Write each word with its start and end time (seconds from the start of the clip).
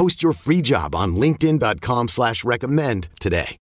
Post 0.00 0.22
your 0.22 0.32
free 0.32 0.62
job 0.62 0.94
on 0.94 1.14
LinkedIn.com 1.14 2.08
slash 2.08 2.42
recommend 2.42 3.10
today. 3.20 3.58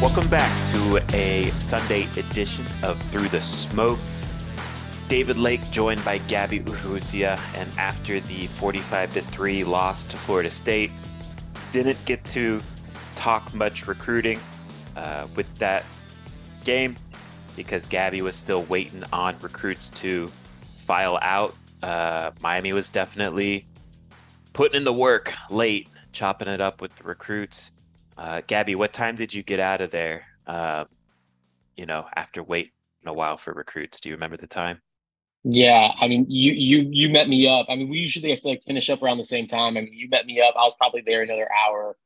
Welcome 0.00 0.30
back 0.30 0.66
to 0.72 1.04
a 1.12 1.52
Sunday 1.54 2.08
edition 2.16 2.64
of 2.82 2.98
Through 3.12 3.28
the 3.28 3.42
Smoke. 3.42 3.98
David 5.08 5.36
Lake 5.36 5.70
joined 5.70 6.02
by 6.02 6.16
Gabby 6.16 6.60
Urrutia, 6.60 7.38
and 7.54 7.70
after 7.76 8.20
the 8.20 8.46
45 8.46 9.10
3 9.10 9.64
loss 9.64 10.06
to 10.06 10.16
Florida 10.16 10.48
State, 10.48 10.92
didn't 11.72 12.02
get 12.06 12.24
to 12.24 12.62
talk 13.18 13.52
much 13.52 13.88
recruiting 13.88 14.38
uh, 14.96 15.26
with 15.34 15.52
that 15.56 15.84
game 16.62 16.96
because 17.56 17.84
Gabby 17.84 18.22
was 18.22 18.36
still 18.36 18.62
waiting 18.64 19.02
on 19.12 19.36
recruits 19.40 19.90
to 19.90 20.30
file 20.76 21.18
out. 21.20 21.56
Uh, 21.82 22.30
Miami 22.40 22.72
was 22.72 22.88
definitely 22.88 23.66
putting 24.52 24.76
in 24.76 24.84
the 24.84 24.92
work 24.92 25.34
late, 25.50 25.88
chopping 26.12 26.46
it 26.46 26.60
up 26.60 26.80
with 26.80 26.94
the 26.94 27.02
recruits. 27.02 27.72
Uh, 28.16 28.40
Gabby, 28.46 28.76
what 28.76 28.92
time 28.92 29.16
did 29.16 29.34
you 29.34 29.42
get 29.42 29.58
out 29.58 29.80
of 29.80 29.90
there? 29.90 30.24
Uh, 30.46 30.84
you 31.76 31.86
know, 31.86 32.06
after 32.14 32.40
waiting 32.44 32.70
a 33.04 33.12
while 33.12 33.36
for 33.36 33.52
recruits, 33.52 34.00
do 34.00 34.10
you 34.10 34.14
remember 34.14 34.36
the 34.36 34.46
time? 34.46 34.80
Yeah, 35.42 35.92
I 35.98 36.06
mean, 36.06 36.24
you 36.28 36.52
you 36.52 36.88
you 36.90 37.10
met 37.10 37.28
me 37.28 37.48
up. 37.48 37.66
I 37.68 37.74
mean, 37.74 37.88
we 37.88 37.98
usually 37.98 38.30
have 38.30 38.40
to 38.42 38.48
like 38.48 38.62
finish 38.64 38.88
up 38.90 39.02
around 39.02 39.18
the 39.18 39.24
same 39.24 39.46
time. 39.48 39.76
I 39.76 39.80
mean, 39.80 39.92
you 39.92 40.08
met 40.08 40.26
me 40.26 40.40
up. 40.40 40.54
I 40.56 40.62
was 40.62 40.74
probably 40.76 41.02
there 41.04 41.22
another 41.22 41.48
hour 41.66 41.96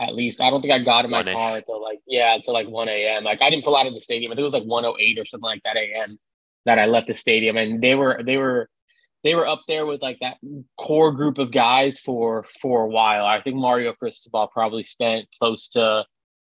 at 0.00 0.14
least. 0.14 0.40
I 0.40 0.50
don't 0.50 0.62
think 0.62 0.72
I 0.72 0.78
got 0.78 1.04
in 1.04 1.10
my 1.10 1.18
One-ish. 1.18 1.34
car 1.34 1.56
until 1.58 1.82
like 1.82 2.00
yeah, 2.06 2.34
until 2.34 2.54
like 2.54 2.68
one 2.68 2.88
a.m. 2.88 3.22
Like 3.22 3.42
I 3.42 3.50
didn't 3.50 3.64
pull 3.64 3.76
out 3.76 3.86
of 3.86 3.94
the 3.94 4.00
stadium. 4.00 4.32
I 4.32 4.34
think 4.34 4.40
it 4.40 4.44
was 4.44 4.54
like 4.54 4.64
one 4.64 4.84
o 4.84 4.92
oh 4.92 4.96
eight 4.98 5.18
or 5.18 5.24
something 5.24 5.44
like 5.44 5.62
that 5.64 5.76
a.m. 5.76 6.18
that 6.64 6.78
I 6.78 6.86
left 6.86 7.06
the 7.06 7.14
stadium, 7.14 7.56
and 7.56 7.82
they 7.82 7.94
were 7.94 8.22
they 8.24 8.38
were 8.38 8.68
they 9.22 9.34
were 9.34 9.46
up 9.46 9.62
there 9.68 9.84
with 9.86 10.00
like 10.00 10.18
that 10.20 10.38
core 10.78 11.12
group 11.12 11.38
of 11.38 11.52
guys 11.52 12.00
for 12.00 12.46
for 12.60 12.84
a 12.84 12.88
while. 12.88 13.26
I 13.26 13.42
think 13.42 13.56
Mario 13.56 13.92
Cristobal 13.92 14.48
probably 14.48 14.84
spent 14.84 15.28
close 15.38 15.68
to 15.70 16.06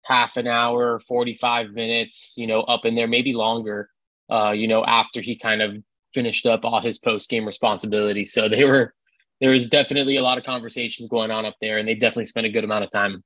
half 0.03 0.37
an 0.37 0.47
hour, 0.47 0.99
45 0.99 1.71
minutes, 1.71 2.33
you 2.35 2.47
know, 2.47 2.61
up 2.61 2.85
in 2.85 2.95
there, 2.95 3.07
maybe 3.07 3.33
longer, 3.33 3.89
uh, 4.31 4.51
you 4.51 4.67
know, 4.67 4.83
after 4.83 5.21
he 5.21 5.37
kind 5.37 5.61
of 5.61 5.75
finished 6.13 6.45
up 6.45 6.65
all 6.65 6.81
his 6.81 6.97
post 6.97 7.29
game 7.29 7.45
responsibilities. 7.45 8.33
So 8.33 8.49
they 8.49 8.65
were 8.65 8.93
there 9.39 9.49
was 9.49 9.69
definitely 9.69 10.17
a 10.17 10.21
lot 10.21 10.37
of 10.37 10.43
conversations 10.43 11.07
going 11.09 11.31
on 11.31 11.45
up 11.45 11.55
there 11.61 11.79
and 11.79 11.87
they 11.87 11.95
definitely 11.95 12.27
spent 12.27 12.45
a 12.45 12.51
good 12.51 12.63
amount 12.63 12.83
of 12.83 12.91
time. 12.91 13.23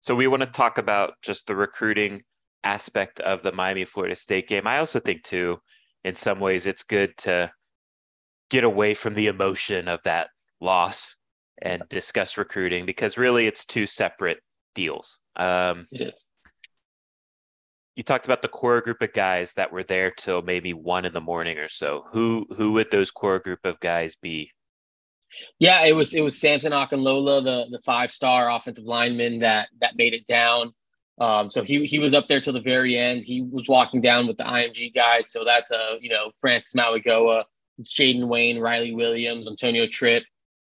So 0.00 0.14
we 0.14 0.26
want 0.26 0.42
to 0.42 0.46
talk 0.46 0.78
about 0.78 1.14
just 1.22 1.46
the 1.46 1.54
recruiting 1.54 2.22
aspect 2.64 3.20
of 3.20 3.42
the 3.42 3.52
Miami 3.52 3.84
Florida 3.84 4.16
State 4.16 4.48
game. 4.48 4.66
I 4.66 4.78
also 4.78 4.98
think 4.98 5.22
too, 5.22 5.58
in 6.04 6.14
some 6.14 6.40
ways, 6.40 6.66
it's 6.66 6.82
good 6.82 7.16
to 7.18 7.50
get 8.50 8.64
away 8.64 8.94
from 8.94 9.14
the 9.14 9.28
emotion 9.28 9.88
of 9.88 10.00
that 10.04 10.28
loss 10.60 11.16
and 11.62 11.82
discuss 11.88 12.38
recruiting 12.38 12.86
because 12.86 13.18
really 13.18 13.46
it's 13.46 13.64
two 13.64 13.86
separate 13.86 14.38
deals. 14.74 15.20
Um, 15.36 15.86
it 15.92 16.08
is. 16.08 16.28
You 17.96 18.02
talked 18.02 18.24
about 18.24 18.40
the 18.40 18.48
core 18.48 18.80
group 18.80 19.02
of 19.02 19.12
guys 19.12 19.54
that 19.54 19.72
were 19.72 19.82
there 19.82 20.10
till 20.10 20.40
maybe 20.40 20.72
one 20.72 21.04
in 21.04 21.12
the 21.12 21.20
morning 21.20 21.58
or 21.58 21.68
so. 21.68 22.04
Who 22.12 22.46
who 22.56 22.72
would 22.72 22.90
those 22.90 23.10
core 23.10 23.38
group 23.38 23.60
of 23.64 23.78
guys 23.80 24.16
be? 24.16 24.52
Yeah, 25.58 25.84
it 25.84 25.92
was 25.92 26.14
it 26.14 26.22
was 26.22 26.38
Samson 26.38 26.72
Okunlola, 26.72 27.44
the 27.44 27.66
the 27.70 27.82
five 27.84 28.12
star 28.12 28.50
offensive 28.50 28.84
lineman 28.84 29.40
that 29.40 29.68
that 29.80 29.96
made 29.96 30.14
it 30.14 30.26
down. 30.26 30.72
Um, 31.20 31.50
so 31.50 31.62
he 31.62 31.84
he 31.84 31.98
was 31.98 32.14
up 32.14 32.28
there 32.28 32.40
till 32.40 32.52
the 32.52 32.60
very 32.60 32.96
end. 32.96 33.24
He 33.24 33.42
was 33.42 33.68
walking 33.68 34.00
down 34.00 34.26
with 34.26 34.38
the 34.38 34.44
IMG 34.44 34.94
guys. 34.94 35.30
So 35.30 35.44
that's 35.44 35.70
a 35.70 35.78
uh, 35.78 35.96
you 36.00 36.10
know 36.10 36.32
Francis 36.38 36.74
Mauigoa, 36.74 37.44
Jaden 37.82 38.26
Wayne, 38.26 38.58
Riley 38.58 38.94
Williams, 38.94 39.46
Antonio 39.46 39.86
Tripp, 39.86 40.24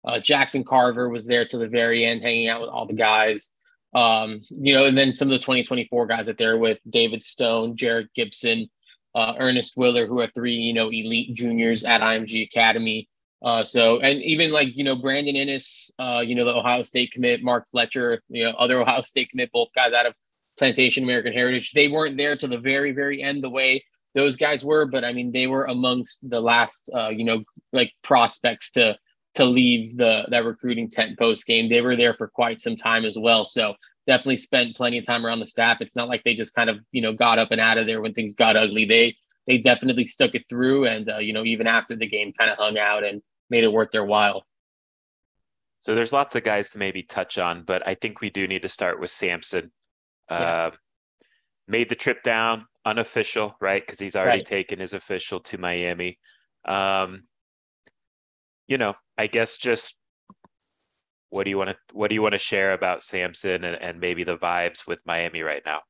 uh, 0.05 0.21
Jackson 0.21 0.65
Carver 0.65 1.09
was 1.09 1.27
there 1.27 1.45
to 1.45 1.59
the 1.59 1.69
very 1.69 2.05
end, 2.05 2.23
hanging 2.23 2.49
out 2.49 2.61
with 2.61 2.71
all 2.71 2.87
the 2.87 2.95
guys. 2.95 3.53
Um, 3.93 4.43
you 4.51 4.73
know, 4.73 4.87
and 4.87 4.97
then 4.97 5.15
some 5.15 5.29
of 5.29 5.33
the 5.33 5.39
2024 5.39 6.07
guys 6.07 6.27
that 6.27 6.39
they're 6.39 6.59
with 6.59 6.79
David 6.89 7.25
Stone, 7.25 7.77
Jared 7.77 8.09
Gibson, 8.15 8.69
uh, 9.15 9.35
Ernest 9.39 9.77
Willer, 9.77 10.07
who 10.07 10.21
are 10.21 10.29
three, 10.29 10.55
you 10.55 10.73
know, 10.73 10.89
elite 10.89 11.35
juniors 11.35 11.85
at 11.85 12.01
IMG 12.01 12.45
Academy. 12.45 13.09
Uh, 13.43 13.65
so, 13.65 14.01
and 14.01 14.23
even 14.23 14.53
like, 14.53 14.69
you 14.77 14.85
know, 14.85 14.97
Brandon 14.97 15.35
Inniss, 15.35 15.91
uh, 15.99 16.21
you 16.21 16.35
know, 16.35 16.45
the 16.45 16.55
Ohio 16.55 16.83
State 16.83 17.13
commit, 17.13 17.43
Mark 17.43 17.67
Fletcher, 17.71 18.23
you 18.29 18.45
know, 18.45 18.51
other 18.51 18.81
Ohio 18.81 19.03
State 19.03 19.31
commit, 19.31 19.51
both 19.53 19.69
guys 19.75 19.93
out 19.93 20.07
of 20.07 20.15
Plantation 20.59 21.05
American 21.05 21.33
Heritage. 21.33 21.73
They 21.73 21.89
weren't 21.89 22.19
there 22.19 22.37
to 22.37 22.47
the 22.47 22.59
very, 22.59 22.93
very 22.93 23.23
end 23.23 23.43
the 23.43 23.51
way 23.51 23.83
those 24.15 24.37
guys 24.37 24.65
were, 24.65 24.87
but 24.87 25.05
I 25.05 25.13
mean, 25.13 25.33
they 25.33 25.47
were 25.47 25.65
amongst 25.65 26.29
the 26.29 26.41
last, 26.41 26.91
uh, 26.95 27.09
you 27.09 27.25
know, 27.25 27.45
like 27.73 27.93
prospects 28.03 28.73
to 28.73 28.99
to 29.35 29.45
leave 29.45 29.97
the 29.97 30.25
that 30.29 30.45
recruiting 30.45 30.91
tent 30.91 31.19
post 31.19 31.47
game. 31.47 31.69
They 31.69 31.81
were 31.81 31.97
there 31.97 32.15
for 32.15 32.29
quite 32.29 32.61
some 32.61 32.77
time 32.77 33.05
as 33.05 33.17
well. 33.17 33.45
So 33.45 33.75
definitely 34.07 34.39
spent 34.39 34.77
plenty 34.77 34.99
of 34.99 35.05
time 35.05 35.25
around 35.25 35.39
the 35.39 35.47
staff. 35.47 35.81
It's 35.81 35.95
not 35.95 36.09
like 36.09 36.25
they 36.25 36.35
just 36.35 36.55
kind 36.55 36.69
of 36.69 36.79
you 36.91 37.03
know 37.03 37.13
got 37.13 37.39
up 37.39 37.53
and 37.53 37.61
out 37.61 37.79
of 37.79 37.87
there 37.87 38.01
when 38.01 38.13
things 38.13 38.35
got 38.35 38.57
ugly. 38.57 38.85
They 38.85 39.17
they 39.47 39.59
definitely 39.59 40.05
stuck 40.05 40.35
it 40.35 40.45
through, 40.49 40.87
and 40.87 41.09
uh, 41.09 41.19
you 41.19 41.33
know 41.33 41.45
even 41.45 41.67
after 41.67 41.95
the 41.95 42.09
game, 42.09 42.33
kind 42.33 42.51
of 42.51 42.59
hung 42.59 42.77
out 42.77 43.05
and 43.05 43.23
made 43.51 43.65
it 43.65 43.73
worth 43.73 43.91
their 43.91 44.05
while. 44.05 44.45
So 45.81 45.95
there's 45.95 46.13
lots 46.13 46.37
of 46.37 46.45
guys 46.45 46.71
to 46.71 46.79
maybe 46.79 47.03
touch 47.03 47.39
on, 47.39 47.63
but 47.63 47.87
I 47.87 47.95
think 47.95 48.21
we 48.21 48.31
do 48.31 48.47
need 48.47 48.63
to 48.63 48.69
start 48.69 49.01
with 49.01 49.11
Samson. 49.11 49.73
Yeah. 50.31 50.37
Uh, 50.37 50.71
made 51.67 51.89
the 51.89 51.95
trip 51.95 52.23
down, 52.23 52.67
unofficial, 52.85 53.57
right? 53.61 53.83
Because 53.83 53.99
he's 53.99 54.17
already 54.17 54.41
right. 54.41 54.47
taken 54.47 54.79
his 54.79 54.93
official 54.93 55.41
to 55.41 55.59
Miami. 55.59 56.19
Um, 56.65 57.25
you 58.69 58.77
know, 58.77 58.95
I 59.17 59.27
guess 59.27 59.57
just 59.57 59.97
what 61.31 61.45
do 61.45 61.51
you 61.51 61.59
want 61.59 61.71
to 61.71 61.77
what 61.93 62.09
do 62.09 62.15
you 62.15 62.23
want 62.23 62.35
to 62.35 62.39
share 62.39 62.73
about 62.73 63.03
Samson 63.03 63.65
and, 63.65 63.81
and 63.81 64.01
maybe 64.01 64.25
the 64.25 64.37
vibes 64.37 64.87
with 64.87 65.01
Miami 65.07 65.43
right 65.43 65.63
now? 65.65 65.81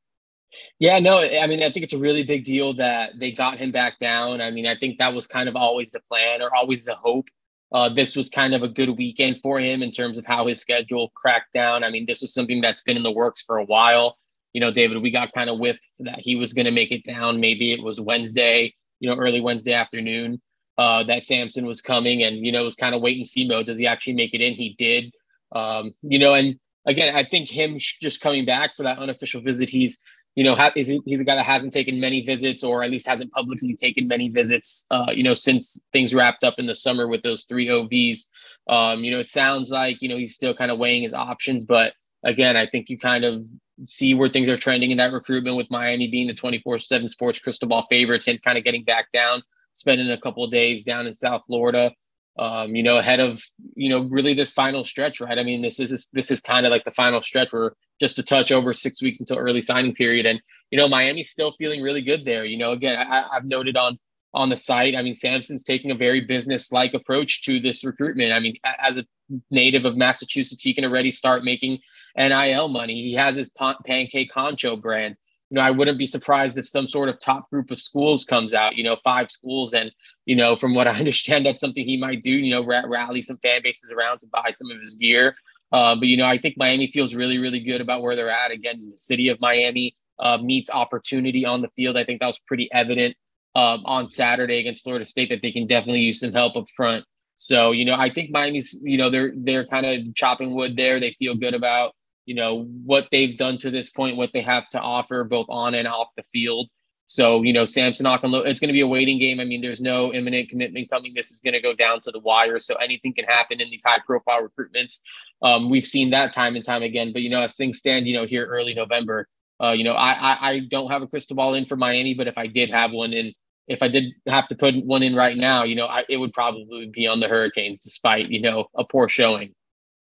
Yeah, 0.78 0.98
no, 0.98 1.18
I 1.18 1.46
mean, 1.46 1.62
I 1.62 1.70
think 1.70 1.84
it's 1.84 1.92
a 1.92 1.98
really 1.98 2.24
big 2.24 2.44
deal 2.44 2.74
that 2.74 3.12
they 3.18 3.32
got 3.32 3.58
him 3.58 3.70
back 3.70 3.98
down. 3.98 4.40
I 4.40 4.50
mean, 4.50 4.66
I 4.66 4.76
think 4.76 4.98
that 4.98 5.14
was 5.14 5.26
kind 5.26 5.48
of 5.48 5.56
always 5.56 5.92
the 5.92 6.00
plan 6.00 6.42
or 6.42 6.54
always 6.54 6.84
the 6.84 6.96
hope. 6.96 7.28
Uh, 7.72 7.88
this 7.88 8.16
was 8.16 8.28
kind 8.28 8.54
of 8.54 8.62
a 8.62 8.68
good 8.68 8.90
weekend 8.98 9.36
for 9.42 9.60
him 9.60 9.82
in 9.82 9.92
terms 9.92 10.18
of 10.18 10.26
how 10.26 10.46
his 10.46 10.60
schedule 10.60 11.12
cracked 11.14 11.52
down. 11.54 11.84
I 11.84 11.90
mean, 11.90 12.04
this 12.06 12.20
was 12.20 12.34
something 12.34 12.60
that's 12.60 12.80
been 12.80 12.96
in 12.96 13.02
the 13.02 13.12
works 13.12 13.42
for 13.42 13.58
a 13.58 13.64
while 13.64 14.16
you 14.52 14.60
know, 14.60 14.72
David, 14.72 15.02
we 15.02 15.10
got 15.10 15.32
kind 15.32 15.48
of 15.48 15.58
with 15.58 15.78
that 16.00 16.18
he 16.18 16.36
was 16.36 16.52
going 16.52 16.64
to 16.64 16.70
make 16.70 16.90
it 16.90 17.04
down. 17.04 17.40
Maybe 17.40 17.72
it 17.72 17.82
was 17.82 18.00
Wednesday, 18.00 18.74
you 18.98 19.08
know, 19.08 19.16
early 19.16 19.40
Wednesday 19.40 19.72
afternoon 19.72 20.40
uh, 20.76 21.04
that 21.04 21.24
Samson 21.24 21.66
was 21.66 21.80
coming, 21.80 22.22
and 22.22 22.44
you 22.44 22.52
know, 22.52 22.62
it 22.62 22.64
was 22.64 22.74
kind 22.74 22.94
of 22.94 23.02
wait 23.02 23.16
and 23.16 23.26
see 23.26 23.46
mode. 23.46 23.66
Does 23.66 23.78
he 23.78 23.86
actually 23.86 24.14
make 24.14 24.34
it 24.34 24.40
in? 24.40 24.54
He 24.54 24.74
did. 24.78 25.12
Um, 25.52 25.94
you 26.02 26.18
know, 26.18 26.34
and 26.34 26.58
again, 26.86 27.14
I 27.14 27.24
think 27.24 27.48
him 27.48 27.76
just 27.78 28.20
coming 28.20 28.44
back 28.44 28.76
for 28.76 28.82
that 28.82 28.98
unofficial 28.98 29.40
visit, 29.40 29.70
he's 29.70 30.02
you 30.34 30.44
know, 30.44 30.54
ha- 30.54 30.72
he's, 30.74 30.88
he's 31.04 31.20
a 31.20 31.24
guy 31.24 31.34
that 31.34 31.46
hasn't 31.46 31.72
taken 31.72 32.00
many 32.00 32.24
visits, 32.24 32.62
or 32.62 32.82
at 32.82 32.90
least 32.90 33.06
hasn't 33.06 33.32
publicly 33.32 33.74
taken 33.74 34.06
many 34.06 34.28
visits. 34.28 34.86
Uh, 34.90 35.12
you 35.12 35.22
know, 35.22 35.34
since 35.34 35.82
things 35.92 36.14
wrapped 36.14 36.44
up 36.44 36.54
in 36.58 36.66
the 36.66 36.74
summer 36.74 37.08
with 37.08 37.22
those 37.22 37.44
three 37.48 37.66
OVs. 37.66 38.26
Um, 38.68 39.02
you 39.02 39.10
know, 39.10 39.18
it 39.18 39.28
sounds 39.28 39.70
like 39.70 39.98
you 40.00 40.08
know 40.08 40.16
he's 40.16 40.34
still 40.34 40.54
kind 40.54 40.70
of 40.70 40.78
weighing 40.78 41.02
his 41.02 41.14
options, 41.14 41.64
but 41.64 41.94
again, 42.24 42.56
I 42.56 42.66
think 42.66 42.88
you 42.88 42.98
kind 42.98 43.24
of 43.24 43.44
see 43.86 44.14
where 44.14 44.28
things 44.28 44.48
are 44.48 44.58
trending 44.58 44.90
in 44.90 44.98
that 44.98 45.12
recruitment 45.12 45.56
with 45.56 45.70
Miami 45.70 46.08
being 46.08 46.26
the 46.26 46.34
24/7 46.34 47.08
Sports 47.08 47.38
crystal 47.38 47.68
ball 47.68 47.86
favorites 47.90 48.28
and 48.28 48.40
kind 48.42 48.58
of 48.58 48.64
getting 48.64 48.84
back 48.84 49.06
down, 49.12 49.42
spending 49.74 50.10
a 50.10 50.20
couple 50.20 50.44
of 50.44 50.50
days 50.50 50.84
down 50.84 51.06
in 51.06 51.14
South 51.14 51.42
Florida. 51.46 51.92
Um, 52.40 52.74
you 52.74 52.82
know, 52.82 52.96
ahead 52.96 53.20
of 53.20 53.42
you 53.74 53.90
know 53.90 54.08
really 54.08 54.32
this 54.32 54.50
final 54.52 54.82
stretch, 54.82 55.20
right? 55.20 55.38
I 55.38 55.42
mean, 55.42 55.60
this 55.60 55.78
is 55.78 56.08
this 56.14 56.30
is 56.30 56.40
kind 56.40 56.64
of 56.64 56.70
like 56.70 56.84
the 56.84 56.90
final 56.90 57.20
stretch. 57.20 57.52
We're 57.52 57.72
just 58.00 58.18
a 58.18 58.22
touch 58.22 58.50
over 58.50 58.72
six 58.72 59.02
weeks 59.02 59.20
until 59.20 59.36
early 59.36 59.60
signing 59.60 59.94
period, 59.94 60.24
and 60.24 60.40
you 60.70 60.78
know, 60.78 60.88
Miami's 60.88 61.30
still 61.30 61.52
feeling 61.58 61.82
really 61.82 62.00
good 62.00 62.24
there. 62.24 62.46
You 62.46 62.56
know, 62.56 62.72
again, 62.72 62.96
I, 62.98 63.26
I've 63.30 63.44
noted 63.44 63.76
on 63.76 63.98
on 64.32 64.48
the 64.48 64.56
site. 64.56 64.96
I 64.96 65.02
mean, 65.02 65.16
Samson's 65.16 65.64
taking 65.64 65.90
a 65.90 65.94
very 65.94 66.20
business-like 66.20 66.94
approach 66.94 67.42
to 67.42 67.60
this 67.60 67.84
recruitment. 67.84 68.32
I 68.32 68.40
mean, 68.40 68.56
as 68.64 68.96
a 68.96 69.04
native 69.50 69.84
of 69.84 69.96
Massachusetts, 69.96 70.62
he 70.62 70.72
can 70.72 70.84
already 70.84 71.10
start 71.10 71.44
making 71.44 71.80
NIL 72.16 72.68
money. 72.68 73.02
He 73.02 73.14
has 73.14 73.36
his 73.36 73.50
Pancake 73.50 74.32
Honcho 74.32 74.80
brand. 74.80 75.16
You 75.50 75.56
know, 75.56 75.62
I 75.62 75.70
wouldn't 75.70 75.98
be 75.98 76.06
surprised 76.06 76.56
if 76.56 76.68
some 76.68 76.86
sort 76.86 77.08
of 77.08 77.18
top 77.18 77.50
group 77.50 77.70
of 77.70 77.80
schools 77.80 78.24
comes 78.24 78.54
out. 78.54 78.76
You 78.76 78.84
know, 78.84 78.96
five 79.02 79.30
schools, 79.30 79.74
and 79.74 79.92
you 80.24 80.36
know, 80.36 80.56
from 80.56 80.74
what 80.74 80.88
I 80.88 80.92
understand, 80.98 81.44
that's 81.44 81.60
something 81.60 81.84
he 81.84 81.96
might 81.96 82.22
do. 82.22 82.30
You 82.30 82.54
know, 82.54 82.64
rally 82.64 83.22
some 83.22 83.38
fan 83.38 83.60
bases 83.62 83.90
around 83.90 84.20
to 84.20 84.26
buy 84.28 84.52
some 84.52 84.70
of 84.70 84.80
his 84.80 84.94
gear. 84.94 85.34
Uh, 85.72 85.94
but 85.94 86.08
you 86.08 86.16
know, 86.16 86.26
I 86.26 86.38
think 86.38 86.56
Miami 86.56 86.90
feels 86.92 87.14
really, 87.14 87.38
really 87.38 87.60
good 87.60 87.80
about 87.80 88.02
where 88.02 88.16
they're 88.16 88.30
at. 88.30 88.50
Again, 88.50 88.90
the 88.92 88.98
city 88.98 89.28
of 89.28 89.40
Miami 89.40 89.96
uh, 90.18 90.38
meets 90.38 90.70
opportunity 90.70 91.44
on 91.44 91.62
the 91.62 91.68
field. 91.76 91.96
I 91.96 92.04
think 92.04 92.20
that 92.20 92.26
was 92.26 92.40
pretty 92.46 92.68
evident 92.72 93.16
um, 93.54 93.82
on 93.84 94.06
Saturday 94.06 94.58
against 94.58 94.82
Florida 94.82 95.06
State 95.06 95.30
that 95.30 95.42
they 95.42 95.52
can 95.52 95.66
definitely 95.66 96.00
use 96.00 96.20
some 96.20 96.32
help 96.32 96.56
up 96.56 96.66
front. 96.76 97.04
So 97.36 97.72
you 97.72 97.84
know, 97.84 97.94
I 97.94 98.12
think 98.12 98.30
Miami's 98.30 98.78
you 98.82 98.98
know 98.98 99.10
they're 99.10 99.32
they're 99.34 99.66
kind 99.66 99.86
of 99.86 100.14
chopping 100.14 100.54
wood 100.54 100.76
there. 100.76 101.00
They 101.00 101.16
feel 101.18 101.34
good 101.34 101.54
about 101.54 101.94
you 102.30 102.36
know 102.36 102.62
what 102.84 103.08
they've 103.10 103.36
done 103.36 103.58
to 103.58 103.72
this 103.72 103.90
point, 103.90 104.16
what 104.16 104.30
they 104.32 104.40
have 104.40 104.68
to 104.68 104.78
offer 104.78 105.24
both 105.24 105.46
on 105.48 105.74
and 105.74 105.88
off 105.88 106.10
the 106.16 106.22
field. 106.32 106.70
So 107.06 107.42
you 107.42 107.52
know, 107.52 107.64
Samson 107.64 108.06
Okunlola, 108.06 108.46
it's 108.46 108.60
going 108.60 108.68
to 108.68 108.72
be 108.72 108.82
a 108.82 108.86
waiting 108.86 109.18
game. 109.18 109.40
I 109.40 109.44
mean, 109.44 109.60
there's 109.60 109.80
no 109.80 110.14
imminent 110.14 110.48
commitment 110.48 110.88
coming. 110.88 111.12
This 111.12 111.32
is 111.32 111.40
going 111.40 111.54
to 111.54 111.60
go 111.60 111.74
down 111.74 112.00
to 112.02 112.12
the 112.12 112.20
wire, 112.20 112.60
so 112.60 112.76
anything 112.76 113.14
can 113.14 113.24
happen 113.24 113.60
in 113.60 113.68
these 113.68 113.82
high-profile 113.84 114.46
recruitments. 114.46 115.00
Um, 115.42 115.70
we've 115.70 115.84
seen 115.84 116.10
that 116.10 116.32
time 116.32 116.54
and 116.54 116.64
time 116.64 116.84
again. 116.84 117.12
But 117.12 117.22
you 117.22 117.30
know, 117.30 117.42
as 117.42 117.56
things 117.56 117.78
stand, 117.78 118.06
you 118.06 118.14
know, 118.14 118.26
here 118.26 118.46
early 118.46 118.74
November, 118.74 119.26
uh, 119.60 119.72
you 119.72 119.82
know, 119.82 119.94
I, 119.94 120.12
I, 120.12 120.50
I 120.50 120.60
don't 120.70 120.88
have 120.92 121.02
a 121.02 121.08
crystal 121.08 121.34
ball 121.34 121.54
in 121.54 121.66
for 121.66 121.74
Miami, 121.74 122.14
but 122.14 122.28
if 122.28 122.38
I 122.38 122.46
did 122.46 122.70
have 122.70 122.92
one 122.92 123.12
in, 123.12 123.34
if 123.66 123.82
I 123.82 123.88
did 123.88 124.04
have 124.28 124.46
to 124.46 124.54
put 124.54 124.76
one 124.84 125.02
in 125.02 125.16
right 125.16 125.36
now, 125.36 125.64
you 125.64 125.74
know, 125.74 125.86
I, 125.86 126.04
it 126.08 126.18
would 126.18 126.32
probably 126.32 126.92
be 126.94 127.08
on 127.08 127.18
the 127.18 127.26
Hurricanes, 127.26 127.80
despite 127.80 128.30
you 128.30 128.40
know 128.40 128.66
a 128.76 128.84
poor 128.84 129.08
showing. 129.08 129.52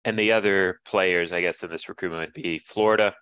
And 0.07 0.17
the 0.17 0.31
other 0.31 0.79
players, 0.85 1.33
I 1.33 1.41
guess, 1.41 1.63
in 1.63 1.69
this 1.69 1.89
recruitment 1.89 2.21
would 2.21 2.41
be 2.41 2.59
Florida 2.59 3.13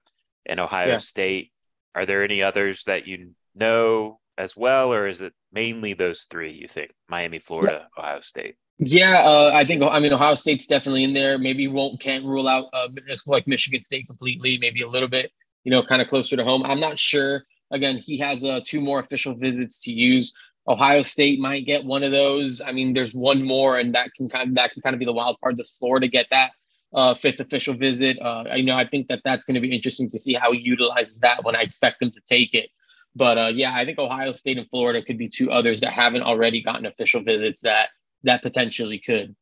and 0.46 0.60
Ohio 0.60 0.88
yeah. 0.88 0.98
State. 0.98 1.52
Are 1.96 2.06
there 2.06 2.24
any 2.24 2.44
others 2.44 2.84
that 2.86 3.08
you 3.08 3.32
know 3.56 4.20
as 4.38 4.56
well, 4.56 4.94
or 4.94 5.08
is 5.08 5.22
it 5.22 5.34
mainly 5.52 5.94
those 5.94 6.28
three? 6.30 6.52
You 6.54 6.68
think 6.68 6.92
Miami, 7.10 7.40
Florida, 7.40 7.88
yeah. 7.98 8.02
Ohio 8.04 8.20
State? 8.22 8.56
Yeah, 8.78 9.24
uh, 9.26 9.52
I 9.54 9.66
think 9.66 9.82
I 9.82 10.00
mean 10.00 10.14
Ohio 10.14 10.36
State's 10.36 10.68
definitely 10.68 11.06
in 11.06 11.14
there. 11.14 11.38
Maybe 11.38 11.68
won't 11.68 12.00
can't 12.00 12.26
rule 12.26 12.48
out 12.48 12.66
uh, 12.74 12.90
like 13.26 13.48
Michigan 13.48 13.82
State 13.82 14.08
completely. 14.08 14.58
Maybe 14.58 14.82
a 14.82 14.88
little 14.88 15.10
bit 15.10 15.32
you 15.66 15.72
know, 15.72 15.84
kind 15.84 16.02
of 16.02 16.08
closer 16.08 16.38
to 16.38 16.44
home. 16.46 16.64
I'm 16.64 16.80
not 16.80 16.98
sure. 16.98 17.44
Again, 17.72 17.98
he 17.98 18.20
has 18.20 18.46
uh, 18.46 18.62
two 18.66 18.80
more 18.80 19.00
official 19.00 19.36
visits 19.36 19.82
to 19.82 19.92
use. 19.92 20.34
Ohio 20.68 21.02
State 21.02 21.40
might 21.40 21.66
get 21.66 21.84
one 21.84 22.04
of 22.04 22.12
those. 22.12 22.62
I 22.66 22.72
mean, 22.72 22.94
there's 22.94 23.14
one 23.14 23.44
more, 23.44 23.78
and 23.78 23.94
that 23.96 24.14
can 24.16 24.30
kind 24.30 24.50
of 24.50 24.56
that 24.56 24.72
can 24.72 24.82
kind 24.82 24.94
of 24.94 25.00
be 25.00 25.06
the 25.06 25.14
wild 25.14 25.38
card. 25.44 25.58
Does 25.58 25.72
Florida 25.72 26.08
get 26.08 26.28
that 26.32 26.52
uh, 26.96 27.14
fifth 27.14 27.40
official 27.40 27.76
visit? 27.76 28.18
Uh, 28.20 28.46
you 28.56 28.64
know, 28.64 28.76
I 28.76 28.88
think 28.88 29.08
that 29.10 29.22
that's 29.24 29.46
going 29.46 29.56
to 29.56 29.62
be 29.62 29.76
interesting 29.76 30.10
to 30.10 30.18
see 30.18 30.34
how 30.34 30.52
he 30.52 30.60
utilizes 30.60 31.20
that 31.20 31.44
when 31.44 31.56
I 31.56 31.62
expect 31.62 32.02
him 32.02 32.10
to 32.12 32.22
take 32.28 32.56
it. 32.56 32.70
But 33.16 33.38
uh, 33.38 33.52
yeah, 33.54 33.76
I 33.76 33.86
think 33.86 34.00
Ohio 34.00 34.32
State 34.32 34.58
and 34.58 34.70
Florida 34.70 35.04
could 35.04 35.18
be 35.18 35.30
two 35.30 35.52
others 35.52 35.82
that 35.82 35.92
haven't 35.94 36.24
already 36.24 36.64
gotten 36.64 36.86
official 36.86 37.22
visits 37.22 37.62
that 37.62 37.90
that 38.24 38.42
potentially 38.42 38.98
could 38.98 39.36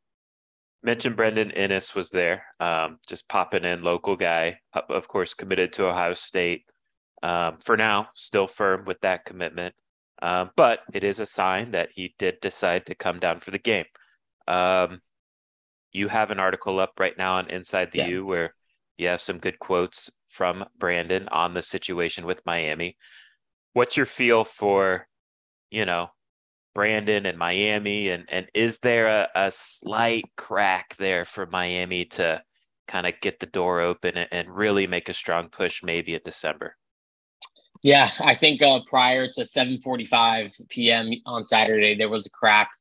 mentioned 0.84 1.16
Brandon 1.16 1.52
Inniss 1.56 1.96
was 1.96 2.10
there, 2.10 2.44
um, 2.60 3.00
just 3.08 3.30
popping 3.30 3.64
in, 3.64 3.84
local 3.84 4.16
guy, 4.16 4.60
of 4.90 5.08
course, 5.08 5.34
committed 5.34 5.74
to 5.74 5.88
Ohio 5.88 6.14
State. 6.14 6.66
Um, 7.24 7.58
for 7.64 7.78
now, 7.78 8.10
still 8.16 8.48
firm 8.48 8.84
with 8.86 9.00
that 9.02 9.24
commitment. 9.24 9.74
Um, 10.22 10.52
but 10.56 10.82
it 10.94 11.04
is 11.04 11.20
a 11.20 11.26
sign 11.26 11.72
that 11.72 11.90
he 11.96 12.16
did 12.20 12.42
decide 12.42 12.86
to 12.86 12.96
come 12.96 13.20
down 13.20 13.40
for 13.40 13.52
the 13.52 13.60
game. 13.60 13.86
Um, 14.48 15.02
you 15.94 16.08
have 16.08 16.32
an 16.32 16.40
article 16.40 16.80
up 16.80 17.00
right 17.00 17.18
now 17.18 17.36
on 17.36 17.50
Inside 17.50 17.92
the 17.92 18.00
yeah. 18.00 18.08
U 18.08 18.26
where 18.26 18.56
you 18.98 19.08
have 19.08 19.22
some 19.22 19.38
good 19.38 19.60
quotes 19.60 20.12
from 20.28 20.66
Brandon 20.78 21.28
on 21.30 21.54
the 21.54 21.62
situation 21.62 22.26
with 22.26 22.46
Miami. 22.46 22.98
What's 23.74 23.96
your 23.96 24.06
feel 24.06 24.44
for, 24.44 25.08
you 25.70 25.86
know, 25.86 26.10
Brandon 26.74 27.26
and 27.28 27.38
Miami, 27.38 28.10
and 28.10 28.26
and 28.30 28.48
is 28.54 28.80
there 28.80 29.08
a, 29.08 29.28
a 29.36 29.52
slight 29.52 30.24
crack 30.36 30.96
there 30.98 31.24
for 31.24 31.46
Miami 31.46 32.06
to 32.06 32.42
kind 32.88 33.06
of 33.06 33.14
get 33.22 33.40
the 33.40 33.46
door 33.46 33.80
open 33.80 34.18
and, 34.18 34.28
and 34.32 34.58
really 34.58 34.88
make 34.88 35.08
a 35.08 35.14
strong 35.14 35.50
push 35.50 35.84
maybe 35.84 36.16
in 36.16 36.22
December? 36.26 36.76
Yeah, 37.84 38.10
I 38.20 38.36
think 38.36 38.62
uh, 38.62 38.80
prior 38.88 39.28
to 39.28 39.42
7:45 39.42 40.70
p.m. 40.70 41.12
on 41.26 41.44
Saturday, 41.44 41.96
there 41.96 42.10
was 42.10 42.26
a 42.26 42.32
crack. 42.32 42.72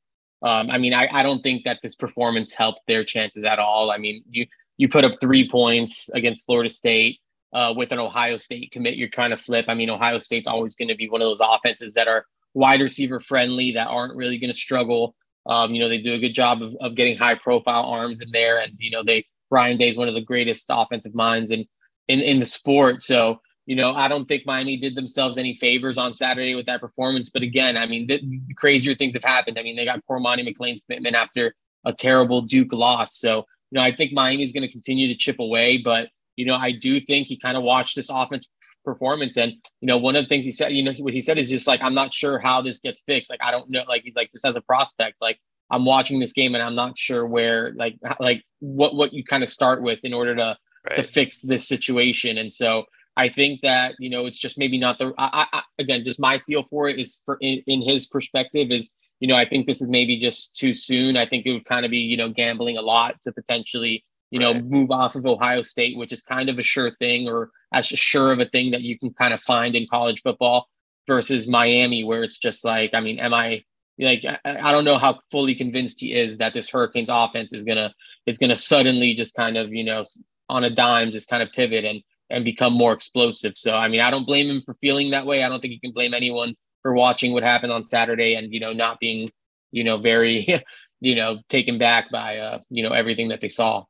Um, 0.43 0.71
I 0.71 0.79
mean, 0.79 0.93
I, 0.93 1.09
I 1.13 1.23
don't 1.23 1.43
think 1.43 1.65
that 1.65 1.79
this 1.83 1.95
performance 1.95 2.53
helped 2.53 2.81
their 2.89 3.05
chances 3.05 3.45
at 3.45 3.59
all. 3.59 3.91
I 3.91 3.99
mean, 3.99 4.23
you 4.31 4.47
you 4.77 4.89
put 4.89 5.05
up 5.05 5.13
three 5.21 5.49
points 5.49 6.09
against 6.11 6.45
Florida 6.47 6.69
State 6.69 7.21
uh, 7.53 7.73
with 7.77 7.93
an 7.93 7.99
Ohio 7.99 8.37
State 8.37 8.73
commit. 8.73 8.97
You're 8.97 9.09
trying 9.09 9.31
to 9.31 9.37
flip. 9.37 9.67
I 9.69 9.75
mean, 9.75 9.91
Ohio 9.91 10.19
State's 10.19 10.49
always 10.49 10.75
going 10.75 10.89
to 10.89 10.97
be 10.97 11.09
one 11.09 11.23
of 11.23 11.27
those 11.27 11.41
offenses 11.43 11.95
that 11.95 12.09
are 12.09 12.25
wide 12.55 12.81
receiver 12.81 13.21
friendly 13.21 13.73
that 13.73 13.87
aren't 13.89 14.17
really 14.17 14.39
going 14.39 14.53
to 14.53 14.59
struggle. 14.59 15.15
Um, 15.47 15.75
you 15.75 15.81
know, 15.81 15.89
they 15.89 15.99
do 15.99 16.15
a 16.15 16.19
good 16.19 16.35
job 16.35 16.63
of, 16.63 16.75
of 16.81 16.97
getting 16.97 17.17
high 17.17 17.35
profile 17.35 17.85
arms 17.85 18.21
in 18.21 18.31
there. 18.33 18.59
And, 18.59 18.73
you 18.79 18.91
know, 18.91 19.03
they, 19.05 19.27
Ryan 19.51 19.79
Day 19.79 19.89
is 19.89 19.97
one 19.97 20.09
of 20.09 20.15
the 20.15 20.21
greatest 20.21 20.67
offensive 20.69 21.15
minds 21.15 21.51
in, 21.51 21.67
in, 22.09 22.21
in 22.21 22.41
the 22.41 22.47
sport. 22.47 23.01
So, 23.01 23.41
you 23.67 23.77
know, 23.77 23.93
I 23.93 24.09
don't 24.09 24.27
think 24.27 24.43
Miami 24.45 24.77
did 24.77 24.97
themselves 24.97 25.39
any 25.39 25.55
favors 25.55 25.99
on 25.99 26.13
Saturday 26.13 26.55
with 26.55 26.67
that 26.67 26.81
performance. 26.81 27.31
But 27.31 27.43
again, 27.43 27.77
I 27.77 27.87
mean, 27.87 28.07
the, 28.07 28.21
crazier 28.57 28.95
things 28.95 29.15
have 29.15 29.25
happened. 29.25 29.59
I 29.59 29.63
mean, 29.63 29.77
they 29.77 29.85
got 29.85 30.01
Cormani 30.09 30.47
McClain's 30.47 30.83
commitment 30.83 31.15
after 31.15 31.55
a 31.85 31.93
terrible 31.93 32.43
Duke 32.43 32.73
loss. 32.73 33.17
So, 33.17 33.45
you 33.71 33.79
know, 33.79 33.81
I 33.81 33.95
think 33.95 34.13
Miami's 34.13 34.53
going 34.53 34.67
to 34.67 34.73
continue 34.73 35.09
to 35.09 35.17
chip 35.17 35.39
away. 35.39 35.79
But, 35.79 36.09
you 36.37 36.45
know, 36.45 36.55
I 36.55 36.73
do 36.73 37.01
think 37.01 37.29
he 37.29 37.39
kind 37.39 37.57
of 37.57 37.63
watched 37.63 37.95
this 37.95 38.09
offense 38.11 38.49
performance. 38.85 39.37
And 39.37 39.53
you 39.81 39.87
know, 39.87 39.97
one 39.97 40.17
of 40.17 40.25
the 40.25 40.29
things 40.29 40.45
he 40.45 40.53
said, 40.53 40.73
you 40.73 40.83
know, 40.83 40.93
what 40.99 41.15
he 41.15 41.21
said 41.21 41.39
is 41.39 41.49
just 41.49 41.67
like, 41.67 41.81
I'm 41.83 41.95
not 41.95 42.13
sure 42.13 42.39
how 42.39 42.63
this 42.63 42.81
gets 42.81 43.01
fixed. 43.03 43.31
Like, 43.31 43.43
I 43.43 43.51
don't 43.51 43.71
know. 43.71 43.85
Like, 43.89 44.03
he's 44.03 44.17
like, 44.17 44.31
just 44.33 44.45
as 44.45 44.57
a 44.57 44.61
prospect, 44.61 45.17
like 45.21 45.39
I'm 45.71 45.85
watching 45.85 46.21
this 46.21 46.33
game 46.33 46.55
and 46.55 46.63
I'm 46.63 46.75
not 46.75 46.99
sure 46.99 47.27
where, 47.27 47.73
like, 47.77 47.97
like 48.21 48.43
what 48.61 48.95
what 48.95 49.13
you 49.13 49.25
kind 49.25 49.43
of 49.43 49.49
start 49.49 49.83
with 49.83 50.01
in 50.03 50.13
order 50.13 50.35
to 50.37 50.57
right. 50.89 50.97
to 50.97 51.03
fix 51.03 51.41
this 51.41 51.67
situation. 51.67 52.39
And 52.39 52.53
so 52.53 52.85
I 53.17 53.29
think 53.29 53.61
that 53.63 53.95
you 53.99 54.11
know, 54.11 54.27
it's 54.27 54.39
just 54.39 54.59
maybe 54.59 54.79
not 54.79 54.99
the. 54.99 55.13
I, 55.19 55.47
I 55.53 55.63
again, 55.79 56.05
just 56.05 56.21
my 56.21 56.39
feel 56.47 56.65
for 56.71 56.89
it 56.89 56.99
is 56.99 57.21
for 57.25 57.39
in, 57.41 57.63
in 57.67 57.83
his 57.83 58.07
perspective 58.07 58.71
is. 58.71 58.95
You 59.21 59.29
know, 59.29 59.37
I 59.37 59.49
think 59.49 59.67
this 59.67 59.81
is 59.81 59.89
maybe 59.89 60.19
just 60.19 60.57
too 60.57 60.75
soon. 60.75 61.17
I 61.17 61.29
think 61.29 61.47
it 61.47 61.53
would 61.53 61.65
kind 61.65 61.85
of 61.85 61.93
be, 61.93 61.99
you 61.99 62.17
know, 62.17 62.31
gambling 62.31 62.77
a 62.77 62.83
lot 62.83 63.23
to 63.23 63.31
potentially 63.31 64.05
you 64.33 64.39
know, 64.39 64.55
right. 64.55 64.65
move 64.65 64.91
off 64.91 65.15
of 65.15 65.27
Ohio 65.27 65.61
State, 65.61 65.99
which 65.99 66.11
is 66.11 66.23
kind 66.23 66.49
of 66.49 66.59
a 66.59 66.63
sure 66.63 66.91
thing 66.99 67.29
or 67.29 67.51
as 67.71 67.87
sure 67.87 68.33
of 68.33 68.41
a 68.41 68.49
thing 68.49 68.71
that 68.71 68.81
you 68.81 68.99
can 68.99 69.13
kind 69.13 69.35
of 69.35 69.43
find 69.43 69.77
in 69.77 69.87
college 69.87 70.23
football 70.23 70.69
versus 71.07 71.47
Miami, 71.47 72.03
where 72.03 72.23
it's 72.23 72.39
just 72.39 72.65
like, 72.65 72.93
I 72.95 73.01
mean, 73.01 73.19
am 73.19 73.35
I 73.35 73.63
like 73.99 74.25
I, 74.25 74.39
I 74.45 74.73
don't 74.73 74.87
know 74.87 74.97
how 74.97 75.21
fully 75.31 75.55
convinced 75.55 76.01
he 76.01 76.15
is 76.15 76.39
that 76.39 76.55
this 76.55 76.71
Hurricanes 76.71 77.11
offense 77.11 77.53
is 77.53 77.65
gonna 77.65 77.93
is 78.27 78.39
gonna 78.39 78.57
suddenly 78.57 79.15
just 79.15 79.35
kind 79.35 79.59
of, 79.59 79.71
you 79.71 79.85
know, 79.85 80.03
on 80.49 80.65
a 80.65 80.71
dime 80.71 81.11
just 81.11 81.29
kind 81.29 81.43
of 81.43 81.53
pivot 81.53 81.85
and 81.85 82.03
and 82.33 82.45
become 82.45 82.73
more 82.73 82.93
explosive. 82.93 83.53
So 83.57 83.75
I 83.75 83.89
mean, 83.89 84.01
I 84.01 84.11
don't 84.11 84.27
blame 84.27 84.49
him 84.49 84.63
for 84.65 84.75
feeling 84.81 85.11
that 85.11 85.27
way. 85.27 85.43
I 85.45 85.49
don't 85.49 85.61
think 85.61 85.73
you 85.73 85.81
can 85.81 85.93
blame 85.93 86.15
anyone 86.15 86.55
for 86.83 86.93
watching 86.95 87.33
what 87.33 87.43
happened 87.43 87.73
on 87.73 87.85
Saturday 87.85 88.35
and 88.35 88.53
you 88.53 88.61
know 88.61 88.73
not 88.73 88.99
being, 88.99 89.31
you 89.71 89.85
know, 89.85 89.99
very, 89.99 90.63
you 91.01 91.15
know, 91.15 91.41
taken 91.49 91.79
back 91.79 92.11
by 92.11 92.39
uh, 92.39 92.59
you 92.71 92.83
know, 92.83 92.93
everything 92.93 93.29
that 93.29 93.41
they 93.41 93.49
saw. 93.49 93.85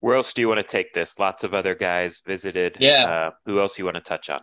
Where 0.00 0.16
else 0.16 0.34
do 0.34 0.42
you 0.42 0.48
want 0.48 0.60
to 0.60 0.66
take 0.66 0.92
this? 0.92 1.18
Lots 1.18 1.44
of 1.44 1.54
other 1.54 1.74
guys 1.74 2.20
visited. 2.26 2.76
Yeah. 2.78 3.04
Uh, 3.04 3.30
who 3.46 3.60
else 3.60 3.78
you 3.78 3.86
want 3.86 3.94
to 3.94 4.02
touch 4.02 4.28
on? 4.28 4.40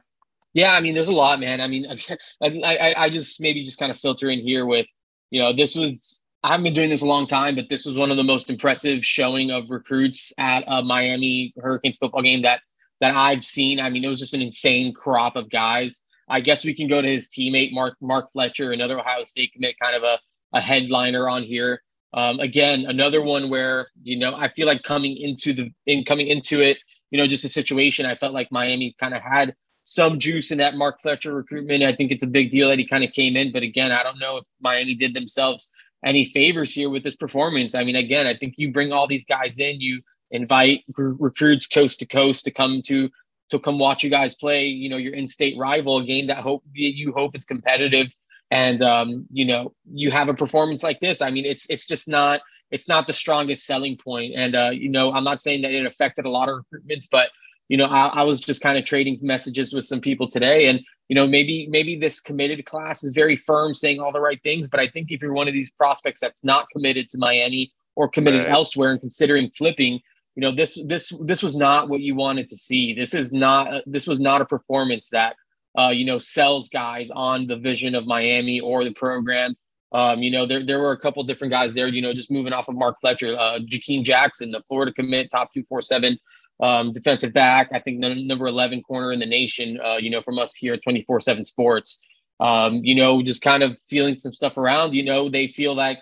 Yeah, 0.54 0.74
I 0.74 0.82
mean, 0.82 0.96
there's 0.96 1.08
a 1.08 1.14
lot, 1.14 1.40
man. 1.40 1.62
I 1.62 1.68
mean, 1.68 1.86
I, 2.42 2.48
I, 2.64 2.94
I 3.06 3.10
just 3.10 3.40
maybe 3.40 3.64
just 3.64 3.78
kind 3.78 3.92
of 3.92 4.00
filter 4.00 4.30
in 4.30 4.40
here 4.40 4.66
with, 4.66 4.88
you 5.30 5.40
know, 5.40 5.56
this 5.56 5.76
was 5.76 6.22
I 6.44 6.50
haven't 6.50 6.64
been 6.64 6.74
doing 6.74 6.90
this 6.90 7.02
a 7.02 7.06
long 7.06 7.28
time, 7.28 7.56
but 7.56 7.70
this 7.70 7.86
was 7.86 7.96
one 7.96 8.10
of 8.10 8.18
the 8.18 8.24
most 8.24 8.50
impressive 8.50 9.06
showing 9.06 9.52
of 9.52 9.70
recruits 9.70 10.34
at 10.40 10.64
a 10.66 10.82
Miami 10.82 11.54
Hurricanes 11.62 11.98
football 11.98 12.24
game 12.24 12.42
that 12.42 12.62
that 13.02 13.16
I've 13.16 13.44
seen. 13.44 13.80
I 13.80 13.90
mean, 13.90 14.06
it 14.06 14.08
was 14.08 14.20
just 14.20 14.34
an 14.34 14.42
insane 14.42 14.94
crop 14.94 15.36
of 15.36 15.50
guys. 15.50 16.06
I 16.30 16.40
guess 16.40 16.64
we 16.64 16.74
can 16.74 16.88
go 16.88 17.02
to 17.02 17.08
his 17.08 17.30
teammate 17.30 17.74
Mark 17.74 17.96
Mark 18.02 18.32
Fletcher, 18.32 18.72
another 18.72 19.00
Ohio 19.00 19.26
State 19.26 19.52
commit, 19.54 19.76
kind 19.82 19.96
of 19.96 20.04
a, 20.04 20.20
a 20.54 20.62
headliner 20.62 21.28
on 21.28 21.44
here. 21.44 21.82
Um, 22.14 22.40
again, 22.40 22.86
another 22.88 23.22
one 23.22 23.50
where 23.50 23.88
you 24.02 24.18
know 24.18 24.34
I 24.36 24.50
feel 24.50 24.68
like 24.68 24.84
coming 24.84 25.18
into 25.18 25.54
the 25.54 25.72
in 25.86 26.06
coming 26.06 26.28
into 26.28 26.62
it, 26.62 26.78
you 27.10 27.18
know, 27.18 27.28
just 27.28 27.44
a 27.44 27.50
situation 27.50 28.06
I 28.06 28.16
felt 28.16 28.34
like 28.34 28.52
Miami 28.52 28.96
kind 29.00 29.14
of 29.14 29.22
had 29.22 29.56
some 29.84 30.20
juice 30.20 30.52
in 30.52 30.60
that 30.60 30.76
Mark 30.76 31.02
Fletcher 31.02 31.34
recruitment. 31.34 31.84
I 31.84 31.96
think 31.96 32.12
it's 32.12 32.24
a 32.24 32.28
big 32.28 32.50
deal 32.50 32.70
that 32.70 32.80
he 32.80 32.88
kind 32.88 33.04
of 33.04 33.12
came 33.12 33.36
in, 33.36 33.52
but 33.52 33.64
again, 33.64 33.92
I 33.92 34.04
don't 34.04 34.20
know 34.20 34.38
if 34.38 34.46
Miami 34.62 34.96
did 34.96 35.14
themselves 35.14 35.70
any 36.06 36.26
favors 36.26 36.74
here 36.74 36.90
with 36.90 37.04
this 37.04 37.16
performance. 37.16 37.76
I 37.76 37.84
mean, 37.84 37.96
again, 37.96 38.28
I 38.28 38.36
think 38.36 38.56
you 38.58 38.72
bring 38.72 38.92
all 38.92 39.08
these 39.08 39.26
guys 39.26 39.60
in, 39.60 39.82
you 39.82 40.02
invite 40.32 40.84
recruits 40.98 41.68
coast 41.68 42.00
to 42.00 42.06
coast 42.06 42.46
to 42.46 42.52
come 42.52 42.82
to 42.88 43.10
to 43.50 43.60
come 43.60 43.80
watch 43.80 44.04
you 44.04 44.10
guys 44.10 44.34
play. 44.34 44.66
You 44.66 44.90
know, 44.90 44.98
your 44.98 45.14
in-state 45.14 45.58
rival, 45.58 46.00
a 46.00 46.06
game 46.06 46.28
that 46.28 46.38
hope 46.38 46.64
you 46.74 47.12
hope 47.14 47.36
is 47.36 47.46
competitive 47.46 48.08
and 48.52 48.84
um, 48.84 49.26
you 49.32 49.46
know 49.46 49.74
you 49.92 50.12
have 50.12 50.30
a 50.30 50.34
performance 50.34 50.84
like 50.84 51.00
this 51.00 51.22
i 51.22 51.32
mean 51.32 51.46
it's 51.46 51.66
it's 51.70 51.88
just 51.88 52.08
not 52.08 52.42
it's 52.70 52.88
not 52.88 53.08
the 53.08 53.14
strongest 53.14 53.66
selling 53.66 53.98
point 53.98 54.34
and 54.36 54.56
uh, 54.56 54.70
you 54.72 54.90
know 54.90 55.12
i'm 55.14 55.24
not 55.24 55.42
saying 55.42 55.62
that 55.64 55.72
it 55.72 55.86
affected 55.86 56.26
a 56.26 56.30
lot 56.30 56.50
of 56.50 56.60
recruitments 56.60 57.08
but 57.10 57.30
you 57.70 57.78
know 57.78 57.86
I, 57.86 58.08
I 58.08 58.24
was 58.24 58.40
just 58.40 58.62
kind 58.62 58.78
of 58.78 58.86
trading 58.86 59.18
messages 59.22 59.74
with 59.74 59.86
some 59.86 60.02
people 60.02 60.28
today 60.28 60.68
and 60.68 60.82
you 61.08 61.16
know 61.16 61.26
maybe 61.26 61.68
maybe 61.70 61.98
this 61.98 62.20
committed 62.20 62.64
class 62.66 63.04
is 63.04 63.12
very 63.14 63.38
firm 63.38 63.74
saying 63.74 64.00
all 64.00 64.12
the 64.12 64.20
right 64.20 64.42
things 64.44 64.68
but 64.68 64.80
i 64.80 64.88
think 64.88 65.08
if 65.10 65.22
you're 65.22 65.34
one 65.34 65.48
of 65.48 65.54
these 65.54 65.72
prospects 65.72 66.20
that's 66.20 66.44
not 66.44 66.70
committed 66.70 67.10
to 67.10 67.18
miami 67.18 67.74
or 67.96 68.10
committed 68.10 68.42
right. 68.42 68.52
elsewhere 68.52 68.92
and 68.92 69.02
considering 69.02 69.50
flipping 69.58 70.00
you 70.36 70.42
know 70.42 70.56
this 70.56 70.82
this 70.88 71.12
this 71.24 71.44
was 71.44 71.56
not 71.56 71.90
what 71.90 72.02
you 72.02 72.16
wanted 72.16 72.48
to 72.48 72.56
see 72.56 72.94
this 72.94 73.14
is 73.14 73.34
not 73.34 73.84
this 73.86 74.08
was 74.08 74.20
not 74.20 74.42
a 74.42 74.46
performance 74.46 75.10
that 75.10 75.36
uh, 75.78 75.90
you 75.90 76.06
know, 76.06 76.18
sells 76.18 76.70
guys 76.70 77.10
on 77.12 77.48
the 77.48 77.56
vision 77.56 77.96
of 77.96 78.06
Miami 78.06 78.60
or 78.60 78.84
the 78.84 78.92
program. 78.92 79.56
Um, 79.94 80.22
you 80.22 80.32
know, 80.32 80.46
there, 80.46 80.66
there 80.66 80.80
were 80.80 80.92
a 80.92 81.00
couple 81.00 81.24
different 81.24 81.52
guys 81.52 81.74
there, 81.74 81.88
you 81.88 82.02
know, 82.02 82.14
just 82.14 82.32
moving 82.32 82.54
off 82.54 82.70
of 82.70 82.76
Mark 82.76 82.98
Fletcher, 83.02 83.36
uh, 83.38 83.60
Jakeem 83.60 84.04
Jackson, 84.04 84.52
the 84.52 84.62
Florida 84.62 84.94
commit, 84.94 85.30
top 85.30 85.54
247 85.54 86.18
um, 86.62 86.92
defensive 86.92 87.34
back, 87.34 87.70
I 87.74 87.80
think 87.80 88.00
number 88.00 88.48
11 88.48 88.84
corner 88.84 89.12
in 89.12 89.20
the 89.20 89.26
nation, 89.26 89.80
uh, 89.84 89.98
you 89.98 90.10
know, 90.10 90.22
from 90.22 90.40
us 90.40 90.56
here 90.56 90.74
at 90.74 90.84
24 90.84 91.20
7 91.22 91.44
Sports. 91.44 92.00
Um, 92.40 92.82
you 92.84 92.96
know, 92.96 93.22
just 93.22 93.42
kind 93.42 93.64
of 93.64 93.78
feeling 93.88 94.18
some 94.18 94.34
stuff 94.34 94.58
around, 94.58 94.94
you 94.94 95.04
know, 95.04 95.30
they 95.30 95.50
feel 95.50 95.76
like 95.76 96.00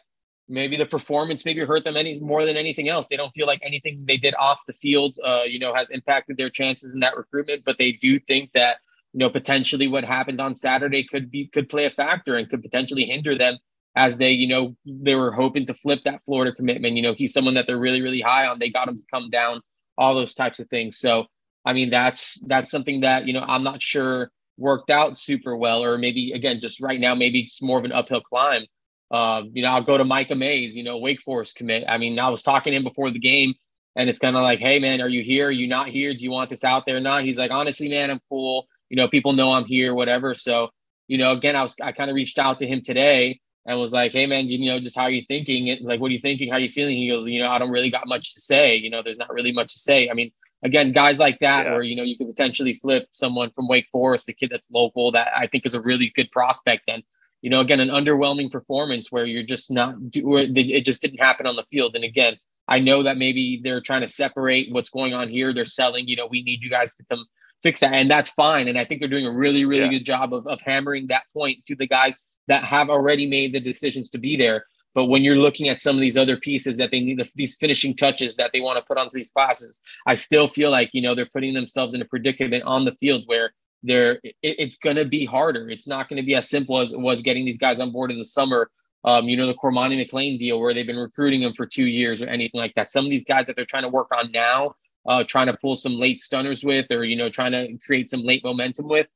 maybe 0.50 0.76
the 0.76 0.86
performance 0.86 1.46
maybe 1.46 1.64
hurt 1.64 1.84
them 1.84 1.96
any 1.96 2.20
more 2.20 2.46
than 2.46 2.58
anything 2.58 2.90
else. 2.90 3.08
They 3.08 3.16
don't 3.16 3.34
feel 3.34 3.48
like 3.48 3.62
anything 3.64 4.04
they 4.06 4.18
did 4.18 4.34
off 4.36 4.66
the 4.66 4.74
field, 4.74 5.18
uh, 5.24 5.44
you 5.44 5.60
know, 5.60 5.74
has 5.74 5.90
impacted 5.90 6.38
their 6.38 6.50
chances 6.50 6.94
in 6.94 7.00
that 7.02 7.16
recruitment, 7.16 7.64
but 7.64 7.78
they 7.78 7.94
do 7.94 8.20
think 8.20 8.52
that 8.54 8.78
you 9.14 9.20
know 9.20 9.30
potentially 9.30 9.88
what 9.88 10.04
happened 10.04 10.42
on 10.42 10.56
Saturday 10.56 11.04
could 11.04 11.32
be 11.32 11.48
could 11.48 11.70
play 11.70 11.86
a 11.86 11.90
factor 11.90 12.36
and 12.36 12.50
could 12.50 12.62
potentially 12.62 13.06
hinder 13.06 13.38
them 13.38 13.58
as 13.96 14.18
they 14.18 14.32
you 14.32 14.48
know 14.48 14.76
they 14.86 15.16
were 15.16 15.32
hoping 15.32 15.66
to 15.66 15.74
flip 15.74 16.00
that 16.06 16.24
Florida 16.24 16.54
commitment. 16.54 16.96
You 16.96 17.04
know 17.04 17.14
he's 17.14 17.34
someone 17.34 17.54
that 17.56 17.68
they're 17.68 17.80
really 17.80 18.02
really 18.02 18.22
high 18.22 18.48
on. 18.48 18.60
They 18.60 18.70
got 18.70 18.88
him 18.88 18.98
to 18.98 19.04
come 19.12 19.30
down, 19.30 19.62
all 19.98 20.16
those 20.16 20.34
types 20.34 20.60
of 20.60 20.68
things. 20.70 21.00
So 21.00 21.26
I 21.66 21.74
mean 21.74 21.90
that's 21.90 22.40
that's 22.48 22.72
something 22.72 23.02
that 23.02 23.28
you 23.28 23.34
know 23.34 23.44
I'm 23.48 23.64
not 23.64 23.82
sure 23.82 24.32
worked 24.58 24.90
out 24.90 25.18
super 25.18 25.56
well, 25.56 25.84
or 25.84 25.98
maybe 25.98 26.32
again 26.34 26.60
just 26.60 26.82
right 26.82 27.00
now 27.00 27.16
maybe 27.16 27.42
it's 27.42 27.62
more 27.62 27.80
of 27.80 27.86
an 27.86 27.92
uphill 27.92 28.22
climb. 28.22 28.66
Um, 29.12 29.52
you 29.54 29.64
know, 29.64 29.70
I'll 29.70 29.84
go 29.84 29.98
to 29.98 30.04
Micah 30.04 30.36
Mays, 30.36 30.76
you 30.78 30.84
know, 30.84 30.98
Wake 30.98 31.22
Forest 31.22 31.56
commit. 31.56 31.84
I 31.88 31.98
mean, 31.98 32.20
I 32.20 32.30
was 32.30 32.44
talking 32.44 32.72
to 32.72 32.78
him 32.78 32.84
before 32.84 33.12
the 33.12 33.20
game, 33.20 33.54
and 33.96 34.10
it's 34.10 34.20
kind 34.20 34.36
of 34.36 34.44
like, 34.44 34.60
hey, 34.60 34.80
man, 34.80 35.02
are 35.02 35.10
you 35.10 35.24
here? 35.24 35.48
Are 35.48 35.52
you 35.52 35.68
not 35.68 35.88
here? 35.88 36.14
Do 36.14 36.24
you 36.24 36.32
want 36.32 36.50
this 36.50 36.64
out 36.64 36.86
there 36.86 36.98
or 36.98 37.02
not? 37.02 37.24
He's 37.24 37.38
like, 37.38 37.52
honestly, 37.52 37.90
man, 37.90 38.12
I'm 38.12 38.22
cool 38.30 38.68
you 38.90 38.98
know, 38.98 39.08
people 39.08 39.34
know 39.34 39.52
I'm 39.52 39.66
here, 39.66 39.94
whatever. 39.94 40.34
So, 40.34 40.70
you 41.08 41.18
know, 41.18 41.32
again, 41.32 41.56
I 41.56 41.62
was 41.62 41.76
I 41.82 41.92
kind 41.92 42.10
of 42.10 42.16
reached 42.16 42.40
out 42.40 42.58
to 42.60 42.68
him 42.68 42.82
today 42.82 43.40
and 43.66 43.80
was 43.80 43.94
like, 43.94 44.12
hey 44.12 44.26
man, 44.26 44.48
you 44.48 44.70
know, 44.70 44.80
just 44.80 44.98
how 44.98 45.04
are 45.04 45.12
you 45.12 45.24
thinking? 45.28 45.68
It 45.68 45.82
like, 45.82 46.00
what 46.00 46.10
are 46.10 46.14
you 46.14 46.20
thinking? 46.20 46.50
How 46.50 46.58
are 46.58 46.60
you 46.60 46.72
feeling? 46.72 46.98
He 46.98 47.10
goes, 47.10 47.28
you 47.28 47.42
know, 47.42 47.50
I 47.50 47.60
don't 47.60 47.72
really 47.72 47.92
got 47.92 48.08
much 48.08 48.34
to 48.34 48.42
say. 48.42 48.76
You 48.76 48.90
know, 48.90 49.02
there's 49.04 49.18
not 49.18 49.32
really 49.32 49.52
much 49.52 49.74
to 49.74 49.80
say. 49.80 50.10
I 50.10 50.14
mean, 50.14 50.32
again, 50.64 50.92
guys 50.92 51.20
like 51.20 51.40
that, 51.40 51.66
yeah. 51.66 51.74
where 51.74 51.84
you 51.84 51.96
know 51.96 52.04
you 52.04 52.18
could 52.18 52.28
potentially 52.28 52.74
flip 52.74 53.08
someone 53.12 53.52
from 53.52 53.68
Wake 53.68 53.88
Forest, 53.92 54.30
a 54.30 54.34
kid 54.34 54.50
that's 54.52 54.72
local, 54.72 55.12
that 55.12 55.30
I 55.36 55.48
think 55.48 55.66
is 55.66 55.74
a 55.76 55.82
really 55.82 56.12
good 56.16 56.32
prospect. 56.32 56.84
And 56.88 57.04
you 57.42 57.50
know, 57.50 57.62
again, 57.62 57.80
an 57.80 57.90
underwhelming 57.90 58.52
performance 58.52 59.12
where 59.12 59.26
you're 59.26 59.44
just 59.44 59.72
not 59.72 60.12
do 60.12 60.38
it 60.38 60.86
just 60.86 61.02
didn't 61.02 61.20
happen 61.20 61.48
on 61.48 61.56
the 61.56 61.66
field. 61.72 61.96
And 61.96 62.04
again, 62.04 62.38
I 62.68 62.80
know 62.80 63.04
that 63.04 63.18
maybe 63.18 63.60
they're 63.64 63.82
trying 63.82 64.02
to 64.02 64.08
separate 64.08 64.72
what's 64.72 64.90
going 64.90 65.14
on 65.14 65.30
here. 65.30 65.54
They're 65.54 65.66
selling, 65.66 66.08
you 66.08 66.16
know, 66.16 66.28
we 66.28 66.44
need 66.44 66.64
you 66.64 66.70
guys 66.70 66.96
to 66.96 67.06
come 67.10 67.26
fix 67.64 67.80
that. 67.80 67.94
And 67.94 68.10
that's 68.10 68.30
fine. 68.30 68.68
And 68.68 68.78
I 68.78 68.86
think 68.86 69.00
they're 69.00 69.10
doing 69.10 69.26
a 69.26 69.32
really, 69.32 69.66
really 69.66 69.86
yeah. 69.86 70.00
good 70.00 70.06
job 70.06 70.34
of, 70.34 70.48
of 70.48 70.62
hammering 70.62 71.08
that 71.08 71.24
point 71.34 71.66
to 71.66 71.76
the 71.76 71.88
guys 71.88 72.20
that 72.48 72.64
have 72.64 72.90
already 72.90 73.28
made 73.28 73.54
the 73.54 73.60
decisions 73.60 74.10
to 74.12 74.18
be 74.18 74.38
there. 74.38 74.66
But 74.96 75.06
when 75.06 75.24
you're 75.24 75.36
looking 75.36 75.70
at 75.70 75.80
some 75.80 75.96
of 75.96 76.02
these 76.02 76.18
other 76.18 76.38
pieces 76.38 76.78
that 76.78 76.92
they 76.92 77.00
need, 77.00 77.22
these 77.36 77.56
finishing 77.56 77.96
touches 77.96 78.36
that 78.38 78.52
they 78.54 78.60
want 78.60 78.78
to 78.78 78.86
put 78.86 78.98
onto 78.98 79.16
these 79.16 79.32
classes, 79.32 79.82
I 80.06 80.16
still 80.16 80.48
feel 80.48 80.72
like, 80.72 80.90
you 80.94 81.02
know, 81.02 81.16
they're 81.16 81.30
putting 81.32 81.54
themselves 81.54 81.94
in 81.94 82.02
a 82.02 82.06
predicament 82.06 82.64
on 82.64 82.86
the 82.86 82.94
field 82.94 83.24
where 83.28 83.54
they're, 83.84 84.20
it, 84.24 84.36
it's 84.42 84.78
going 84.78 84.98
to 84.98 85.06
be 85.06 85.26
harder. 85.26 85.70
It's 85.70 85.88
not 85.88 86.10
going 86.10 86.22
to 86.22 86.26
be 86.26 86.36
as 86.36 86.50
simple 86.50 86.80
as 86.80 86.92
it 86.92 87.00
was 87.00 87.22
getting 87.22 87.46
these 87.46 87.58
guys 87.58 87.80
on 87.80 87.92
board 87.92 88.12
in 88.12 88.20
the 88.20 88.26
summer. 88.26 88.70
Um, 89.06 89.30
you 89.30 89.38
know, 89.38 89.48
the 89.48 89.54
Cormani 89.54 90.06
McClain 90.06 90.38
deal 90.38 90.60
where 90.60 90.74
they've 90.74 90.86
been 90.86 90.98
recruiting 90.98 91.42
them 91.42 91.54
for 91.54 91.66
two 91.66 91.86
years 91.86 92.22
or 92.22 92.28
anything 92.28 92.60
like 92.60 92.76
that. 92.76 92.90
Some 92.90 93.06
of 93.06 93.10
these 93.10 93.24
guys 93.24 93.46
that 93.48 93.56
they're 93.56 93.66
trying 93.66 93.84
to 93.84 93.90
work 93.90 94.10
on 94.12 94.32
now, 94.32 94.76
uh, 95.08 95.24
trying 95.26 95.48
to 95.48 95.58
pull 95.58 95.76
some 95.76 95.94
late 95.94 96.20
stunners 96.20 96.64
with, 96.64 96.92
or 96.92 97.06
you 97.06 97.16
know, 97.16 97.30
trying 97.30 97.54
to 97.54 97.78
create 97.86 98.10
some 98.10 98.24
late 98.24 98.44
momentum 98.44 98.90
with. 98.90 99.08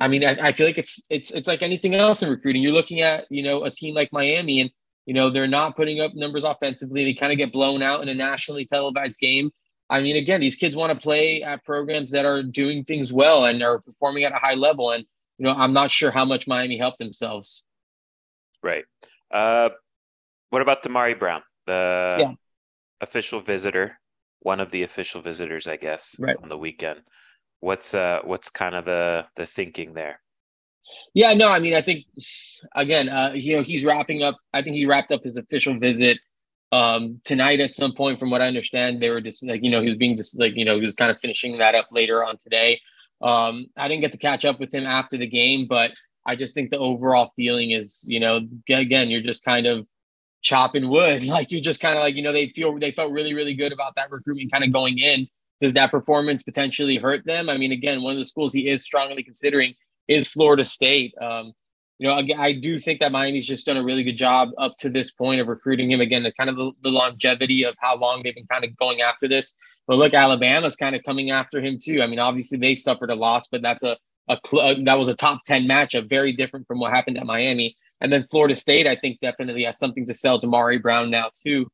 I 0.00 0.08
mean, 0.08 0.24
I, 0.24 0.48
I, 0.48 0.52
feel 0.52 0.66
like 0.66 0.78
it's 0.78 1.02
it's 1.10 1.30
it's 1.32 1.48
like 1.48 1.60
anything 1.60 1.94
else 1.94 2.22
in 2.22 2.30
recruiting. 2.30 2.62
You're 2.62 2.72
looking 2.72 3.00
at 3.00 3.26
you 3.30 3.42
know 3.42 3.64
a 3.64 3.70
team 3.70 3.94
like 3.94 4.12
Miami, 4.12 4.60
and 4.60 4.70
you 5.06 5.12
know 5.12 5.30
they're 5.30 5.46
not 5.46 5.76
putting 5.76 6.00
up 6.00 6.12
numbers 6.14 6.44
offensively. 6.44 7.04
They 7.04 7.14
kind 7.14 7.32
of 7.32 7.38
get 7.38 7.52
blown 7.52 7.82
out 7.82 8.02
in 8.02 8.08
a 8.08 8.14
nationally 8.14 8.64
televised 8.64 9.18
game. 9.18 9.50
I 9.90 10.02
mean, 10.02 10.16
again, 10.16 10.40
these 10.40 10.56
kids 10.56 10.76
want 10.76 10.92
to 10.92 10.98
play 10.98 11.42
at 11.42 11.64
programs 11.64 12.10
that 12.10 12.26
are 12.26 12.42
doing 12.42 12.84
things 12.84 13.12
well 13.12 13.46
and 13.46 13.62
are 13.62 13.80
performing 13.80 14.24
at 14.24 14.32
a 14.32 14.36
high 14.36 14.54
level. 14.54 14.90
And 14.90 15.04
you 15.38 15.44
know, 15.44 15.52
I'm 15.52 15.72
not 15.72 15.90
sure 15.90 16.10
how 16.10 16.24
much 16.24 16.46
Miami 16.46 16.78
helped 16.78 16.98
themselves. 16.98 17.62
Right. 18.62 18.84
Uh, 19.32 19.70
what 20.50 20.62
about 20.62 20.82
Damari 20.82 21.18
Brown, 21.18 21.42
the 21.66 22.16
yeah. 22.20 22.32
official 23.00 23.40
visitor 23.40 23.98
one 24.40 24.60
of 24.60 24.70
the 24.70 24.82
official 24.82 25.20
visitors, 25.20 25.66
I 25.66 25.76
guess, 25.76 26.16
right. 26.18 26.36
on 26.42 26.48
the 26.48 26.58
weekend. 26.58 27.00
What's 27.60 27.94
uh 27.94 28.20
what's 28.24 28.50
kind 28.50 28.74
of 28.74 28.84
the 28.84 29.26
the 29.36 29.46
thinking 29.46 29.94
there? 29.94 30.20
Yeah, 31.12 31.34
no, 31.34 31.48
I 31.48 31.58
mean, 31.58 31.74
I 31.74 31.82
think 31.82 32.04
again, 32.74 33.08
uh, 33.08 33.32
you 33.34 33.56
know, 33.56 33.62
he's 33.62 33.84
wrapping 33.84 34.22
up. 34.22 34.36
I 34.54 34.62
think 34.62 34.76
he 34.76 34.86
wrapped 34.86 35.12
up 35.12 35.24
his 35.24 35.36
official 35.36 35.78
visit 35.78 36.18
um 36.72 37.20
tonight 37.24 37.60
at 37.60 37.70
some 37.70 37.94
point. 37.94 38.18
From 38.20 38.30
what 38.30 38.42
I 38.42 38.46
understand, 38.46 39.00
they 39.00 39.10
were 39.10 39.20
just 39.20 39.42
like, 39.44 39.62
you 39.62 39.70
know, 39.70 39.80
he 39.80 39.88
was 39.88 39.96
being 39.96 40.16
just 40.16 40.38
like, 40.38 40.56
you 40.56 40.64
know, 40.64 40.76
he 40.76 40.84
was 40.84 40.94
kind 40.94 41.10
of 41.10 41.18
finishing 41.20 41.56
that 41.56 41.74
up 41.74 41.88
later 41.90 42.24
on 42.24 42.36
today. 42.38 42.80
Um, 43.20 43.66
I 43.76 43.88
didn't 43.88 44.02
get 44.02 44.12
to 44.12 44.18
catch 44.18 44.44
up 44.44 44.60
with 44.60 44.72
him 44.72 44.86
after 44.86 45.16
the 45.16 45.26
game, 45.26 45.66
but 45.68 45.90
I 46.24 46.36
just 46.36 46.54
think 46.54 46.70
the 46.70 46.78
overall 46.78 47.32
feeling 47.36 47.70
is, 47.70 48.04
you 48.06 48.20
know, 48.20 48.40
again, 48.68 49.08
you're 49.08 49.22
just 49.22 49.44
kind 49.44 49.66
of 49.66 49.86
chopping 50.42 50.88
wood. 50.88 51.22
Like 51.26 51.50
you're 51.50 51.60
just 51.60 51.80
kind 51.80 51.96
of 51.96 52.02
like, 52.02 52.14
you 52.14 52.22
know, 52.22 52.32
they 52.32 52.48
feel 52.54 52.78
they 52.78 52.92
felt 52.92 53.12
really, 53.12 53.34
really 53.34 53.54
good 53.54 53.72
about 53.72 53.94
that 53.96 54.10
recruitment 54.10 54.52
kind 54.52 54.64
of 54.64 54.72
going 54.72 54.98
in. 54.98 55.26
Does 55.60 55.74
that 55.74 55.90
performance 55.90 56.42
potentially 56.42 56.96
hurt 56.96 57.24
them? 57.24 57.48
I 57.48 57.56
mean, 57.56 57.72
again, 57.72 58.02
one 58.02 58.12
of 58.12 58.18
the 58.18 58.26
schools 58.26 58.52
he 58.52 58.68
is 58.68 58.84
strongly 58.84 59.22
considering 59.22 59.74
is 60.06 60.28
Florida 60.28 60.64
State. 60.64 61.14
Um, 61.20 61.52
you 61.98 62.08
know, 62.08 62.16
again, 62.16 62.38
I 62.38 62.52
do 62.52 62.78
think 62.78 63.00
that 63.00 63.10
Miami's 63.10 63.46
just 63.46 63.66
done 63.66 63.76
a 63.76 63.82
really 63.82 64.04
good 64.04 64.16
job 64.16 64.50
up 64.56 64.76
to 64.78 64.88
this 64.88 65.10
point 65.10 65.40
of 65.40 65.48
recruiting 65.48 65.90
him. 65.90 66.00
Again, 66.00 66.22
the 66.22 66.32
kind 66.32 66.48
of 66.48 66.56
the, 66.56 66.70
the 66.82 66.90
longevity 66.90 67.64
of 67.64 67.74
how 67.80 67.96
long 67.96 68.22
they've 68.22 68.34
been 68.34 68.46
kind 68.46 68.64
of 68.64 68.76
going 68.76 69.00
after 69.00 69.26
this. 69.26 69.56
But 69.88 69.96
look, 69.96 70.14
Alabama's 70.14 70.76
kind 70.76 70.94
of 70.94 71.02
coming 71.02 71.30
after 71.30 71.60
him 71.60 71.78
too. 71.82 72.00
I 72.00 72.06
mean, 72.06 72.20
obviously 72.20 72.56
they 72.56 72.76
suffered 72.76 73.10
a 73.10 73.16
loss, 73.16 73.48
but 73.48 73.62
that's 73.62 73.82
a, 73.82 73.96
a 74.28 74.38
cl- 74.46 74.62
uh, 74.62 74.74
that 74.84 74.98
was 74.98 75.08
a 75.08 75.14
top 75.14 75.42
10 75.44 75.64
matchup, 75.66 76.08
very 76.08 76.32
different 76.32 76.68
from 76.68 76.78
what 76.78 76.92
happened 76.92 77.18
at 77.18 77.26
Miami. 77.26 77.74
And 78.00 78.12
then 78.12 78.26
Florida 78.30 78.54
State, 78.54 78.86
I 78.86 78.94
think, 78.94 79.18
definitely 79.18 79.64
has 79.64 79.78
something 79.78 80.06
to 80.06 80.14
sell 80.14 80.38
to 80.40 80.46
Mari 80.46 80.78
Brown 80.78 81.10
now 81.10 81.30
too, 81.34 81.66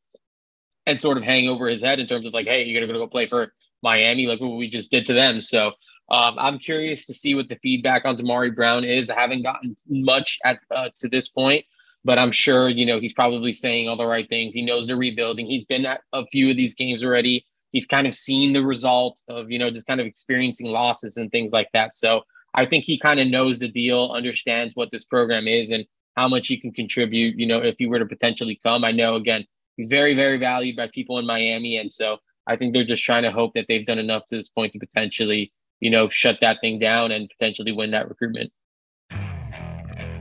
and 0.87 0.99
sort 0.99 1.19
of 1.19 1.25
hang 1.25 1.49
over 1.49 1.69
his 1.69 1.83
head 1.83 1.99
in 1.99 2.07
terms 2.07 2.26
of 2.26 2.33
like, 2.33 2.47
hey, 2.47 2.64
you're 2.64 2.87
gonna 2.87 2.99
go 2.99 3.07
play 3.07 3.28
for 3.28 3.52
Miami, 3.83 4.26
like 4.26 4.40
what 4.40 4.57
we 4.57 4.71
just 4.71 4.90
did 4.90 5.04
to 5.07 5.12
them. 5.12 5.43
So 5.43 5.73
um, 6.11 6.37
I'm 6.39 6.59
curious 6.59 7.07
to 7.07 7.15
see 7.15 7.35
what 7.35 7.49
the 7.49 7.57
feedback 7.57 8.05
on 8.05 8.17
Damari 8.17 8.55
Brown 8.55 8.85
is. 8.85 9.09
I 9.09 9.19
haven't 9.19 9.43
gotten 9.43 9.77
much 9.89 10.39
at 10.45 10.59
uh, 10.71 10.91
to 10.99 11.09
this 11.09 11.29
point, 11.29 11.65
but 12.05 12.19
I'm 12.19 12.33
sure 12.33 12.69
you 12.69 12.85
know 12.85 13.01
he's 13.01 13.15
probably 13.15 13.53
saying 13.53 13.89
all 13.89 13.97
the 13.97 14.07
right 14.07 14.29
things. 14.29 14.55
He 14.55 14.65
knows 14.65 14.87
they're 14.87 14.97
rebuilding. 14.97 15.47
He's 15.47 15.65
been 15.65 15.87
at 15.87 16.03
a 16.13 16.27
few 16.27 16.51
of 16.51 16.57
these 16.57 16.75
games 16.75 17.03
already. 17.03 17.47
He's 17.73 17.87
kind 17.87 18.07
of 18.07 18.15
seen 18.15 18.53
the 18.53 18.63
result 18.63 19.23
of 19.29 19.51
you 19.51 19.59
know 19.59 19.71
just 19.71 19.87
kind 19.87 20.01
of 20.01 20.07
experiencing 20.07 20.67
losses 20.67 21.17
and 21.17 21.31
things 21.31 21.53
like 21.53 21.69
that. 21.73 21.95
So 21.95 22.23
I 22.53 22.67
think 22.67 22.85
he 22.85 22.99
kind 22.99 23.19
of 23.19 23.29
knows 23.29 23.59
the 23.59 23.69
deal, 23.69 24.13
understands 24.15 24.77
what 24.77 24.91
this 24.93 25.05
program 25.05 25.49
is, 25.49 25.71
and 25.71 25.87
how 26.17 26.29
much 26.29 26.49
he 26.49 26.61
can 26.61 26.73
contribute. 26.73 27.39
You 27.39 27.47
know, 27.47 27.59
if 27.59 27.77
he 27.79 27.87
were 27.87 27.99
to 27.99 28.07
potentially 28.07 28.61
come, 28.63 28.85
I 28.85 28.93
know 28.93 29.15
again 29.15 29.47
he's 29.79 29.89
very 29.89 30.15
very 30.15 30.37
valued 30.37 30.77
by 30.77 30.89
people 30.89 31.19
in 31.19 31.27
Miami, 31.27 31.79
and 31.79 31.91
so 31.91 32.19
I 32.47 32.57
think 32.57 32.75
they're 32.75 32.85
just 32.85 33.03
trying 33.03 33.23
to 33.23 33.33
hope 33.33 33.55
that 33.55 33.65
they've 33.69 33.87
done 33.87 33.99
enough 33.99 34.27
to 34.27 34.37
this 34.37 34.51
point 34.51 34.73
to 34.73 34.79
potentially 34.79 35.51
you 35.81 35.90
know 35.90 36.09
shut 36.09 36.38
that 36.40 36.59
thing 36.61 36.78
down 36.78 37.12
and 37.12 37.28
potentially 37.28 37.73
win 37.73 37.90
that 37.93 38.09
recruitment. 38.09 38.52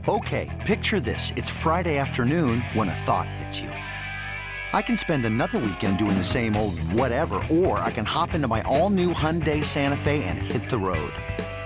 Okay, 0.07 0.49
picture 0.65 0.99
this: 0.99 1.31
it's 1.35 1.49
Friday 1.49 1.97
afternoon 1.97 2.61
when 2.73 2.89
a 2.89 2.95
thought 2.95 3.29
hits 3.29 3.59
you. 3.59 3.69
I 4.73 4.81
can 4.81 4.97
spend 4.97 5.23
another 5.25 5.59
weekend 5.59 5.99
doing 5.99 6.17
the 6.17 6.23
same 6.23 6.55
old 6.55 6.79
whatever, 6.79 7.35
or 7.51 7.77
I 7.77 7.91
can 7.91 8.05
hop 8.05 8.33
into 8.33 8.47
my 8.47 8.63
all-new 8.63 9.13
Hyundai 9.13 9.63
Santa 9.63 9.95
Fe 9.95 10.23
and 10.23 10.39
hit 10.39 10.67
the 10.67 10.79
road. 10.79 11.13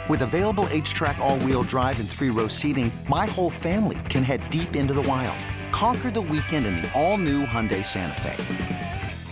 With 0.10 0.22
available 0.22 0.68
H-Track 0.70 1.18
all-wheel 1.18 1.64
drive 1.64 2.02
and 2.02 2.10
three-row 2.10 2.50
seating, 2.50 2.92
my 3.10 3.26
whole 3.26 3.50
family 3.50 3.98
can 4.10 4.24
head 4.24 4.50
deep 4.50 4.76
into 4.76 4.94
the 4.94 5.02
wild. 5.04 5.40
Conquer 5.72 6.12
the 6.12 6.22
weekend 6.22 6.66
in 6.66 6.82
the 6.82 6.92
all-new 6.94 7.46
Hyundai 7.46 7.86
Santa 7.86 8.20
Fe. 8.22 8.97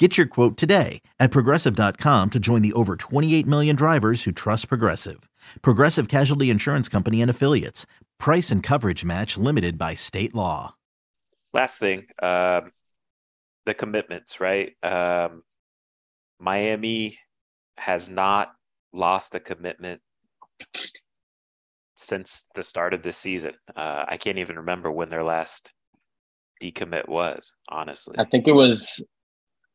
Get 0.00 0.16
your 0.16 0.26
quote 0.26 0.56
today 0.56 1.02
at 1.18 1.30
progressive.com 1.30 2.30
to 2.30 2.40
join 2.40 2.62
the 2.62 2.72
over 2.72 2.96
28 2.96 3.46
million 3.46 3.76
drivers 3.76 4.24
who 4.24 4.32
trust 4.32 4.66
Progressive. 4.68 5.28
Progressive 5.60 6.08
Casualty 6.08 6.48
Insurance 6.48 6.88
Company 6.88 7.20
and 7.20 7.30
Affiliates. 7.30 7.84
Price 8.18 8.50
and 8.50 8.62
coverage 8.62 9.04
match 9.04 9.36
limited 9.36 9.76
by 9.76 9.94
state 9.94 10.34
law. 10.34 10.74
Last 11.52 11.80
thing, 11.80 12.06
um, 12.22 12.72
the 13.66 13.74
commitments, 13.74 14.40
right? 14.40 14.72
Um, 14.82 15.42
Miami 16.38 17.18
has 17.76 18.08
not 18.08 18.52
lost 18.94 19.34
a 19.34 19.40
commitment 19.40 20.00
since 21.94 22.48
the 22.54 22.62
start 22.62 22.94
of 22.94 23.02
the 23.02 23.12
season. 23.12 23.52
Uh, 23.76 24.06
I 24.08 24.16
can't 24.16 24.38
even 24.38 24.56
remember 24.56 24.90
when 24.90 25.10
their 25.10 25.24
last 25.24 25.74
decommit 26.62 27.06
was, 27.06 27.54
honestly. 27.68 28.16
I 28.18 28.24
think 28.24 28.48
it 28.48 28.52
was 28.52 29.04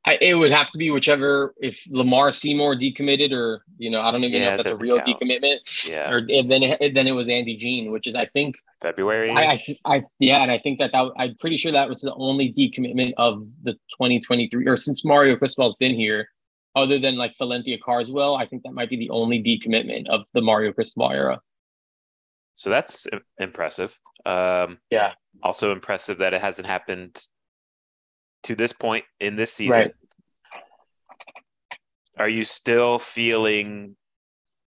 I, 0.06 0.20
it 0.22 0.36
would 0.36 0.52
have 0.52 0.70
to 0.72 0.78
be 0.78 0.92
whichever 0.92 1.56
if 1.58 1.82
Lamar 1.90 2.32
Seymour 2.32 2.76
decommitted 2.76 3.32
or 3.32 3.64
you 3.78 3.90
know 3.90 4.02
I 4.02 4.12
don't 4.12 4.24
even 4.24 4.40
yeah, 4.40 4.52
know 4.52 4.56
if 4.58 4.64
that's 4.64 4.80
a 4.80 4.82
real 4.82 5.00
count. 5.00 5.20
decommitment. 5.20 5.88
Yeah. 5.88 6.12
Or 6.12 6.22
then 6.22 6.64
it, 6.64 6.94
then 6.94 7.08
it 7.08 7.12
was 7.12 7.28
Andy 7.28 7.56
Jean, 7.56 7.92
which 7.92 8.06
is 8.06 8.16
I 8.16 8.28
think 8.28 8.56
February. 8.82 9.32
I, 9.32 9.44
I, 9.44 9.78
I 9.86 10.04
yeah, 10.20 10.44
and 10.44 10.52
I 10.52 10.60
think 10.60 10.80
that, 10.80 10.92
that 10.92 11.12
I'm 11.18 11.36
pretty 11.40 11.58
sure 11.58 11.72
that 11.72 11.90
was 11.90 12.02
the 12.02 12.14
only 12.14 12.54
decommitment 12.54 13.14
of 13.18 13.48
the 13.64 13.74
2023 13.74 14.68
or 14.68 14.78
since 14.78 15.04
Mario 15.04 15.36
Cristobal's 15.38 15.76
been 15.80 15.96
here, 15.96 16.30
other 16.76 17.00
than 17.00 17.18
like 17.18 17.34
Valencia 17.40 17.78
Carswell. 17.84 18.36
I 18.36 18.46
think 18.46 18.62
that 18.64 18.74
might 18.74 18.90
be 18.90 18.98
the 18.98 19.10
only 19.10 19.42
decommitment 19.42 20.08
of 20.10 20.22
the 20.34 20.42
Mario 20.42 20.72
Cristobal 20.72 21.12
era. 21.12 21.42
So 22.54 22.70
that's 22.70 23.08
impressive. 23.40 24.00
Um, 24.26 24.80
yeah. 24.90 25.14
Also 25.44 25.72
impressive 25.72 26.20
that 26.20 26.34
it 26.34 26.42
hasn't 26.42 26.68
happened 26.68 27.22
to 28.46 28.56
this 28.56 28.74
point 28.74 29.06
in 29.20 29.36
this 29.36 29.52
season, 29.52 29.80
right. 29.80 29.94
are 32.18 32.30
you 32.30 32.44
still 32.44 33.00
feeling 33.00 33.96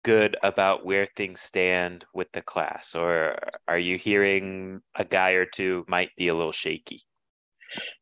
good 0.05 0.37
about 0.45 0.87
where 0.87 1.05
things 1.05 1.41
stand 1.41 2.05
with 2.15 2.31
the 2.33 2.41
class, 2.41 2.95
or 2.95 3.37
are 3.67 3.79
you 3.79 3.99
hearing 3.99 4.81
a 4.95 5.05
guy 5.05 5.33
or 5.33 5.45
two 5.45 5.85
might 5.89 6.11
be 6.17 6.29
a 6.29 6.35
little 6.35 6.53
shaky? 6.53 7.03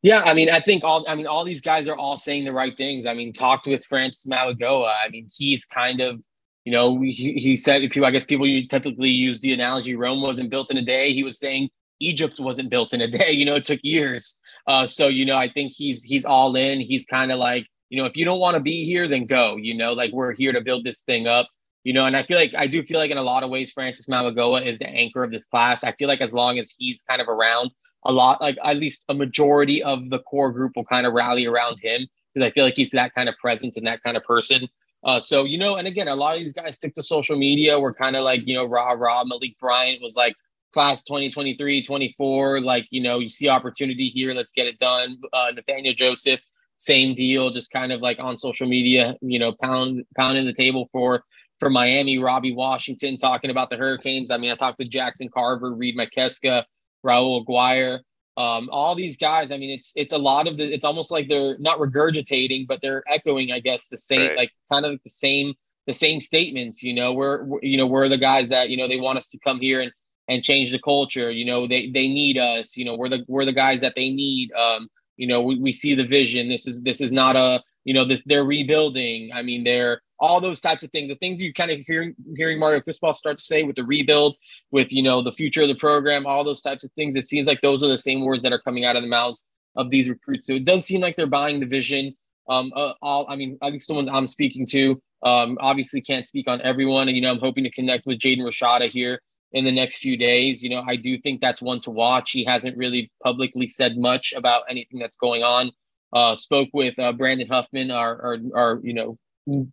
Yeah, 0.03 0.21
I 0.21 0.35
mean, 0.35 0.51
I 0.51 0.59
think 0.59 0.83
all 0.83 1.03
I 1.07 1.15
mean, 1.15 1.25
all 1.25 1.43
these 1.43 1.61
guys 1.61 1.87
are 1.87 1.97
all 1.97 2.15
saying 2.15 2.45
the 2.45 2.53
right 2.53 2.77
things. 2.77 3.07
I 3.07 3.15
mean, 3.15 3.33
talked 3.33 3.65
with 3.65 3.83
Francis 3.85 4.25
Mauigoa. 4.31 4.93
I 5.03 5.09
mean, 5.09 5.27
he's 5.35 5.65
kind 5.65 5.99
of, 5.99 6.21
you 6.63 6.71
know, 6.71 7.01
he, 7.01 7.33
he 7.33 7.57
said 7.57 7.81
people. 7.89 8.05
I 8.05 8.11
guess 8.11 8.23
people 8.23 8.47
you 8.47 8.67
typically 8.67 9.09
use 9.09 9.41
the 9.41 9.53
analogy 9.53 9.95
Rome 9.95 10.21
wasn't 10.21 10.51
built 10.51 10.69
in 10.69 10.77
a 10.77 10.85
day. 10.85 11.13
He 11.13 11.23
was 11.23 11.39
saying 11.39 11.69
Egypt 11.99 12.39
wasn't 12.39 12.69
built 12.69 12.93
in 12.93 13.01
a 13.01 13.07
day. 13.19 13.31
You 13.31 13.45
know, 13.45 13.55
it 13.55 13.65
took 13.65 13.79
years. 13.83 14.39
Uh, 14.67 14.85
so 14.85 15.07
you 15.07 15.25
know, 15.25 15.37
I 15.37 15.49
think 15.49 15.73
he's 15.73 16.03
he's 16.03 16.25
all 16.25 16.55
in. 16.55 16.79
He's 16.79 17.05
kind 17.05 17.31
of 17.31 17.39
like, 17.39 17.67
you 17.89 17.99
know, 17.99 18.05
if 18.05 18.17
you 18.17 18.25
don't 18.25 18.39
want 18.39 18.55
to 18.55 18.61
be 18.61 18.85
here, 18.85 19.07
then 19.07 19.25
go. 19.25 19.55
You 19.57 19.75
know, 19.75 19.93
like 19.93 20.11
we're 20.11 20.33
here 20.33 20.51
to 20.51 20.61
build 20.61 20.83
this 20.83 21.01
thing 21.01 21.27
up. 21.27 21.47
You 21.83 21.93
know, 21.93 22.05
and 22.05 22.17
I 22.17 22.23
feel 22.23 22.37
like 22.37 22.53
I 22.57 22.65
do 22.65 22.83
feel 22.83 22.97
like 22.97 23.11
in 23.11 23.17
a 23.17 23.23
lot 23.23 23.43
of 23.43 23.51
ways, 23.51 23.71
Francis 23.71 24.07
Mauigoa 24.07 24.65
is 24.65 24.79
the 24.79 24.89
anchor 24.89 25.23
of 25.23 25.31
this 25.31 25.45
class. 25.45 25.83
I 25.83 25.91
feel 25.91 26.07
like 26.07 26.21
as 26.21 26.33
long 26.33 26.57
as 26.57 26.73
he's 26.75 27.03
kind 27.03 27.21
of 27.21 27.27
around, 27.29 27.73
a 28.03 28.11
lot 28.11 28.41
like 28.41 28.57
at 28.63 28.77
least 28.77 29.05
a 29.09 29.13
majority 29.13 29.83
of 29.83 30.09
the 30.09 30.19
core 30.19 30.51
group 30.51 30.73
will 30.75 30.85
kind 30.85 31.05
of 31.05 31.13
rally 31.13 31.45
around 31.45 31.79
him 31.79 32.07
because 32.33 32.47
I 32.47 32.51
feel 32.51 32.65
like 32.65 32.75
he's 32.75 32.91
that 32.91 33.13
kind 33.13 33.29
of 33.29 33.35
presence 33.37 33.77
and 33.77 33.85
that 33.85 34.01
kind 34.01 34.17
of 34.17 34.23
person. 34.23 34.67
Uh, 35.03 35.19
so 35.19 35.43
you 35.43 35.59
know, 35.59 35.75
and 35.75 35.87
again, 35.87 36.07
a 36.07 36.15
lot 36.15 36.35
of 36.35 36.41
these 36.41 36.53
guys 36.53 36.75
stick 36.75 36.95
to 36.95 37.03
social 37.03 37.37
media. 37.37 37.79
We're 37.79 37.93
kind 37.93 38.15
of 38.15 38.23
like 38.23 38.47
you 38.47 38.55
know, 38.55 38.65
rah 38.65 38.91
rah. 38.91 39.23
Malik 39.23 39.57
Bryant 39.59 40.01
was 40.01 40.15
like, 40.15 40.35
class 40.75 41.03
2023, 41.03 41.83
24, 41.83 42.59
like, 42.59 42.85
you 42.89 43.01
know, 43.01 43.19
you 43.19 43.29
see 43.29 43.47
opportunity 43.47 44.09
here, 44.09 44.33
let's 44.33 44.51
get 44.51 44.67
it 44.67 44.77
done. 44.77 45.17
Uh, 45.31 45.51
Nathaniel 45.55 45.93
Joseph, 45.93 46.41
same 46.75 47.15
deal, 47.15 47.49
just 47.49 47.71
kind 47.71 47.93
of 47.93 48.01
like 48.01 48.17
on 48.19 48.35
social 48.35 48.67
media, 48.67 49.15
you 49.21 49.39
know, 49.39 49.53
pound 49.63 50.03
pounding 50.17 50.45
the 50.45 50.53
table 50.53 50.89
for 50.91 51.23
for 51.61 51.69
Miami, 51.69 52.17
Robbie 52.17 52.53
Washington 52.53 53.17
talking 53.17 53.51
about 53.51 53.69
the 53.69 53.77
Hurricanes. 53.77 54.29
I 54.29 54.37
mean, 54.37 54.51
I 54.51 54.55
talked 54.55 54.77
with 54.77 54.89
Jackson 54.89 55.29
Carver, 55.33 55.73
Reid 55.73 55.95
Mikeska, 55.97 56.65
Raul 57.05 57.41
Aguirre, 57.41 58.01
um, 58.35 58.67
all 58.69 58.95
these 58.95 59.15
guys. 59.15 59.53
I 59.53 59.57
mean, 59.57 59.69
it's 59.69 59.93
it's 59.95 60.11
a 60.11 60.17
lot 60.17 60.45
of 60.45 60.57
the. 60.57 60.73
It's 60.73 60.83
almost 60.83 61.09
like 61.09 61.29
they're 61.29 61.57
not 61.57 61.79
regurgitating, 61.79 62.67
but 62.67 62.79
they're 62.81 63.03
echoing, 63.07 63.53
I 63.53 63.61
guess, 63.61 63.87
the 63.87 63.97
same, 63.97 64.27
right. 64.27 64.37
like 64.37 64.51
kind 64.69 64.85
of 64.85 64.99
the 65.05 65.09
same 65.09 65.53
the 65.87 65.93
same 65.93 66.19
statements. 66.19 66.83
You 66.83 66.95
know, 66.95 67.13
we're, 67.13 67.45
we're 67.45 67.59
you 67.61 67.77
know 67.77 67.87
we're 67.87 68.09
the 68.09 68.17
guys 68.17 68.49
that 68.49 68.69
you 68.69 68.75
know 68.75 68.89
they 68.89 68.99
want 68.99 69.17
us 69.17 69.29
to 69.29 69.39
come 69.39 69.61
here 69.61 69.79
and 69.79 69.93
and 70.27 70.43
change 70.43 70.71
the 70.71 70.79
culture. 70.79 71.31
You 71.31 71.45
know, 71.45 71.67
they 71.67 71.89
they 71.89 72.07
need 72.07 72.37
us. 72.37 72.75
You 72.77 72.85
know, 72.85 72.95
we're 72.95 73.09
the 73.09 73.25
we're 73.27 73.45
the 73.45 73.53
guys 73.53 73.81
that 73.81 73.95
they 73.95 74.09
need. 74.09 74.51
Um, 74.53 74.89
you 75.17 75.27
know, 75.27 75.41
we, 75.41 75.59
we 75.59 75.71
see 75.71 75.95
the 75.95 76.05
vision. 76.05 76.49
This 76.49 76.67
is 76.67 76.81
this 76.81 77.01
is 77.01 77.11
not 77.11 77.35
a 77.35 77.63
you 77.83 77.93
know 77.93 78.05
this 78.05 78.23
they're 78.25 78.43
rebuilding. 78.43 79.31
I 79.33 79.41
mean, 79.41 79.63
they're 79.63 80.01
all 80.19 80.39
those 80.41 80.61
types 80.61 80.83
of 80.83 80.91
things. 80.91 81.09
The 81.09 81.15
things 81.15 81.41
you 81.41 81.53
kind 81.53 81.71
of 81.71 81.79
hearing 81.85 82.15
hearing 82.35 82.59
Mario 82.59 82.81
Cristobal 82.81 83.13
start 83.13 83.37
to 83.37 83.43
say 83.43 83.63
with 83.63 83.75
the 83.75 83.83
rebuild, 83.83 84.37
with 84.71 84.91
you 84.91 85.03
know 85.03 85.21
the 85.21 85.31
future 85.31 85.61
of 85.61 85.67
the 85.67 85.75
program, 85.75 86.25
all 86.25 86.43
those 86.43 86.61
types 86.61 86.83
of 86.83 86.91
things. 86.93 87.15
It 87.15 87.27
seems 87.27 87.47
like 87.47 87.61
those 87.61 87.83
are 87.83 87.87
the 87.87 87.99
same 87.99 88.21
words 88.21 88.43
that 88.43 88.53
are 88.53 88.61
coming 88.61 88.85
out 88.85 88.95
of 88.95 89.03
the 89.03 89.09
mouths 89.09 89.49
of 89.75 89.91
these 89.91 90.09
recruits. 90.09 90.47
So 90.47 90.53
it 90.53 90.65
does 90.65 90.85
seem 90.85 91.01
like 91.01 91.15
they're 91.15 91.27
buying 91.27 91.59
the 91.59 91.65
vision. 91.65 92.15
Um, 92.47 92.71
uh, 92.75 92.93
all 93.01 93.25
I 93.29 93.35
mean, 93.35 93.57
at 93.61 93.73
least 93.73 93.87
the 93.87 93.93
ones 93.93 94.09
I'm 94.11 94.27
speaking 94.27 94.65
to. 94.67 95.01
Um, 95.23 95.57
obviously 95.59 96.01
can't 96.01 96.27
speak 96.27 96.47
on 96.47 96.61
everyone, 96.61 97.07
and 97.07 97.15
you 97.15 97.21
know 97.21 97.31
I'm 97.31 97.39
hoping 97.39 97.63
to 97.63 97.71
connect 97.71 98.05
with 98.05 98.19
Jaden 98.19 98.41
Rashada 98.41 98.89
here 98.89 99.21
in 99.51 99.65
the 99.65 99.71
next 99.71 99.99
few 99.99 100.17
days. 100.17 100.61
You 100.61 100.69
know, 100.69 100.83
I 100.85 100.95
do 100.95 101.17
think 101.19 101.41
that's 101.41 101.61
one 101.61 101.81
to 101.81 101.91
watch. 101.91 102.31
He 102.31 102.43
hasn't 102.43 102.77
really 102.77 103.11
publicly 103.23 103.67
said 103.67 103.97
much 103.97 104.33
about 104.35 104.63
anything 104.69 104.99
that's 104.99 105.15
going 105.15 105.43
on. 105.43 105.71
Uh, 106.13 106.35
spoke 106.35 106.69
with 106.73 106.97
uh, 106.99 107.11
Brandon 107.11 107.47
Huffman, 107.47 107.91
our, 107.91 108.21
our, 108.21 108.37
our, 108.55 108.79
you 108.83 108.93
know, 108.93 109.17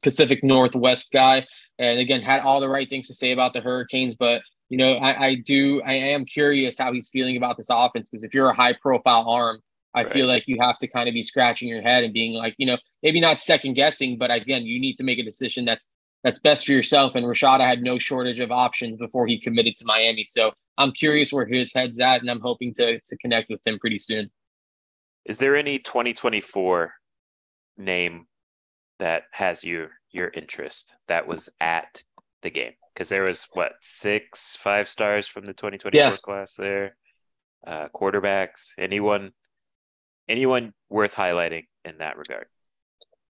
Pacific 0.02 0.42
Northwest 0.42 1.12
guy, 1.12 1.46
and 1.78 1.98
again 1.98 2.20
had 2.20 2.42
all 2.42 2.60
the 2.60 2.68
right 2.68 2.88
things 2.88 3.06
to 3.08 3.14
say 3.14 3.32
about 3.32 3.52
the 3.52 3.60
Hurricanes. 3.60 4.14
But 4.14 4.42
you 4.68 4.78
know, 4.78 4.94
I, 4.94 5.26
I 5.26 5.34
do, 5.34 5.82
I 5.82 5.92
am 5.92 6.24
curious 6.24 6.78
how 6.78 6.94
he's 6.94 7.10
feeling 7.10 7.36
about 7.36 7.58
this 7.58 7.68
offense 7.70 8.08
because 8.08 8.24
if 8.24 8.32
you're 8.32 8.48
a 8.48 8.54
high 8.54 8.74
profile 8.80 9.28
arm, 9.28 9.60
I 9.94 10.04
right. 10.04 10.12
feel 10.12 10.26
like 10.26 10.44
you 10.46 10.56
have 10.62 10.78
to 10.78 10.88
kind 10.88 11.10
of 11.10 11.12
be 11.12 11.22
scratching 11.22 11.68
your 11.68 11.82
head 11.82 12.04
and 12.04 12.14
being 12.14 12.32
like, 12.32 12.54
you 12.56 12.64
know, 12.64 12.78
maybe 13.02 13.20
not 13.20 13.38
second 13.38 13.74
guessing, 13.74 14.16
but 14.16 14.30
again, 14.30 14.62
you 14.62 14.80
need 14.80 14.96
to 14.96 15.04
make 15.04 15.18
a 15.18 15.24
decision 15.24 15.66
that's 15.66 15.90
that's 16.22 16.38
best 16.38 16.66
for 16.66 16.72
yourself. 16.72 17.14
And 17.14 17.26
Rashada 17.26 17.66
had 17.66 17.82
no 17.82 17.98
shortage 17.98 18.40
of 18.40 18.50
options 18.50 18.98
before 18.98 19.26
he 19.26 19.40
committed 19.40 19.76
to 19.76 19.84
Miami. 19.84 20.24
So 20.24 20.52
I'm 20.78 20.92
curious 20.92 21.32
where 21.32 21.46
his 21.46 21.72
head's 21.72 22.00
at, 22.00 22.20
and 22.20 22.30
I'm 22.30 22.40
hoping 22.40 22.74
to 22.74 23.00
to 23.00 23.16
connect 23.18 23.50
with 23.50 23.60
him 23.66 23.78
pretty 23.78 23.98
soon. 23.98 24.30
Is 25.24 25.38
there 25.38 25.54
any 25.54 25.78
2024 25.78 26.94
name 27.76 28.26
that 28.98 29.24
has 29.32 29.64
your 29.64 29.90
your 30.10 30.28
interest 30.28 30.96
that 31.08 31.26
was 31.26 31.48
at 31.60 32.02
the 32.42 32.50
game? 32.50 32.72
Because 32.92 33.08
there 33.08 33.24
was 33.24 33.46
what 33.52 33.72
six 33.80 34.56
five 34.56 34.88
stars 34.88 35.26
from 35.28 35.44
the 35.44 35.52
2024 35.52 36.00
yeah. 36.00 36.16
class 36.16 36.54
there. 36.54 36.96
Uh, 37.64 37.86
quarterbacks, 37.94 38.72
anyone, 38.76 39.30
anyone 40.28 40.72
worth 40.88 41.14
highlighting 41.14 41.66
in 41.84 41.98
that 41.98 42.16
regard? 42.16 42.46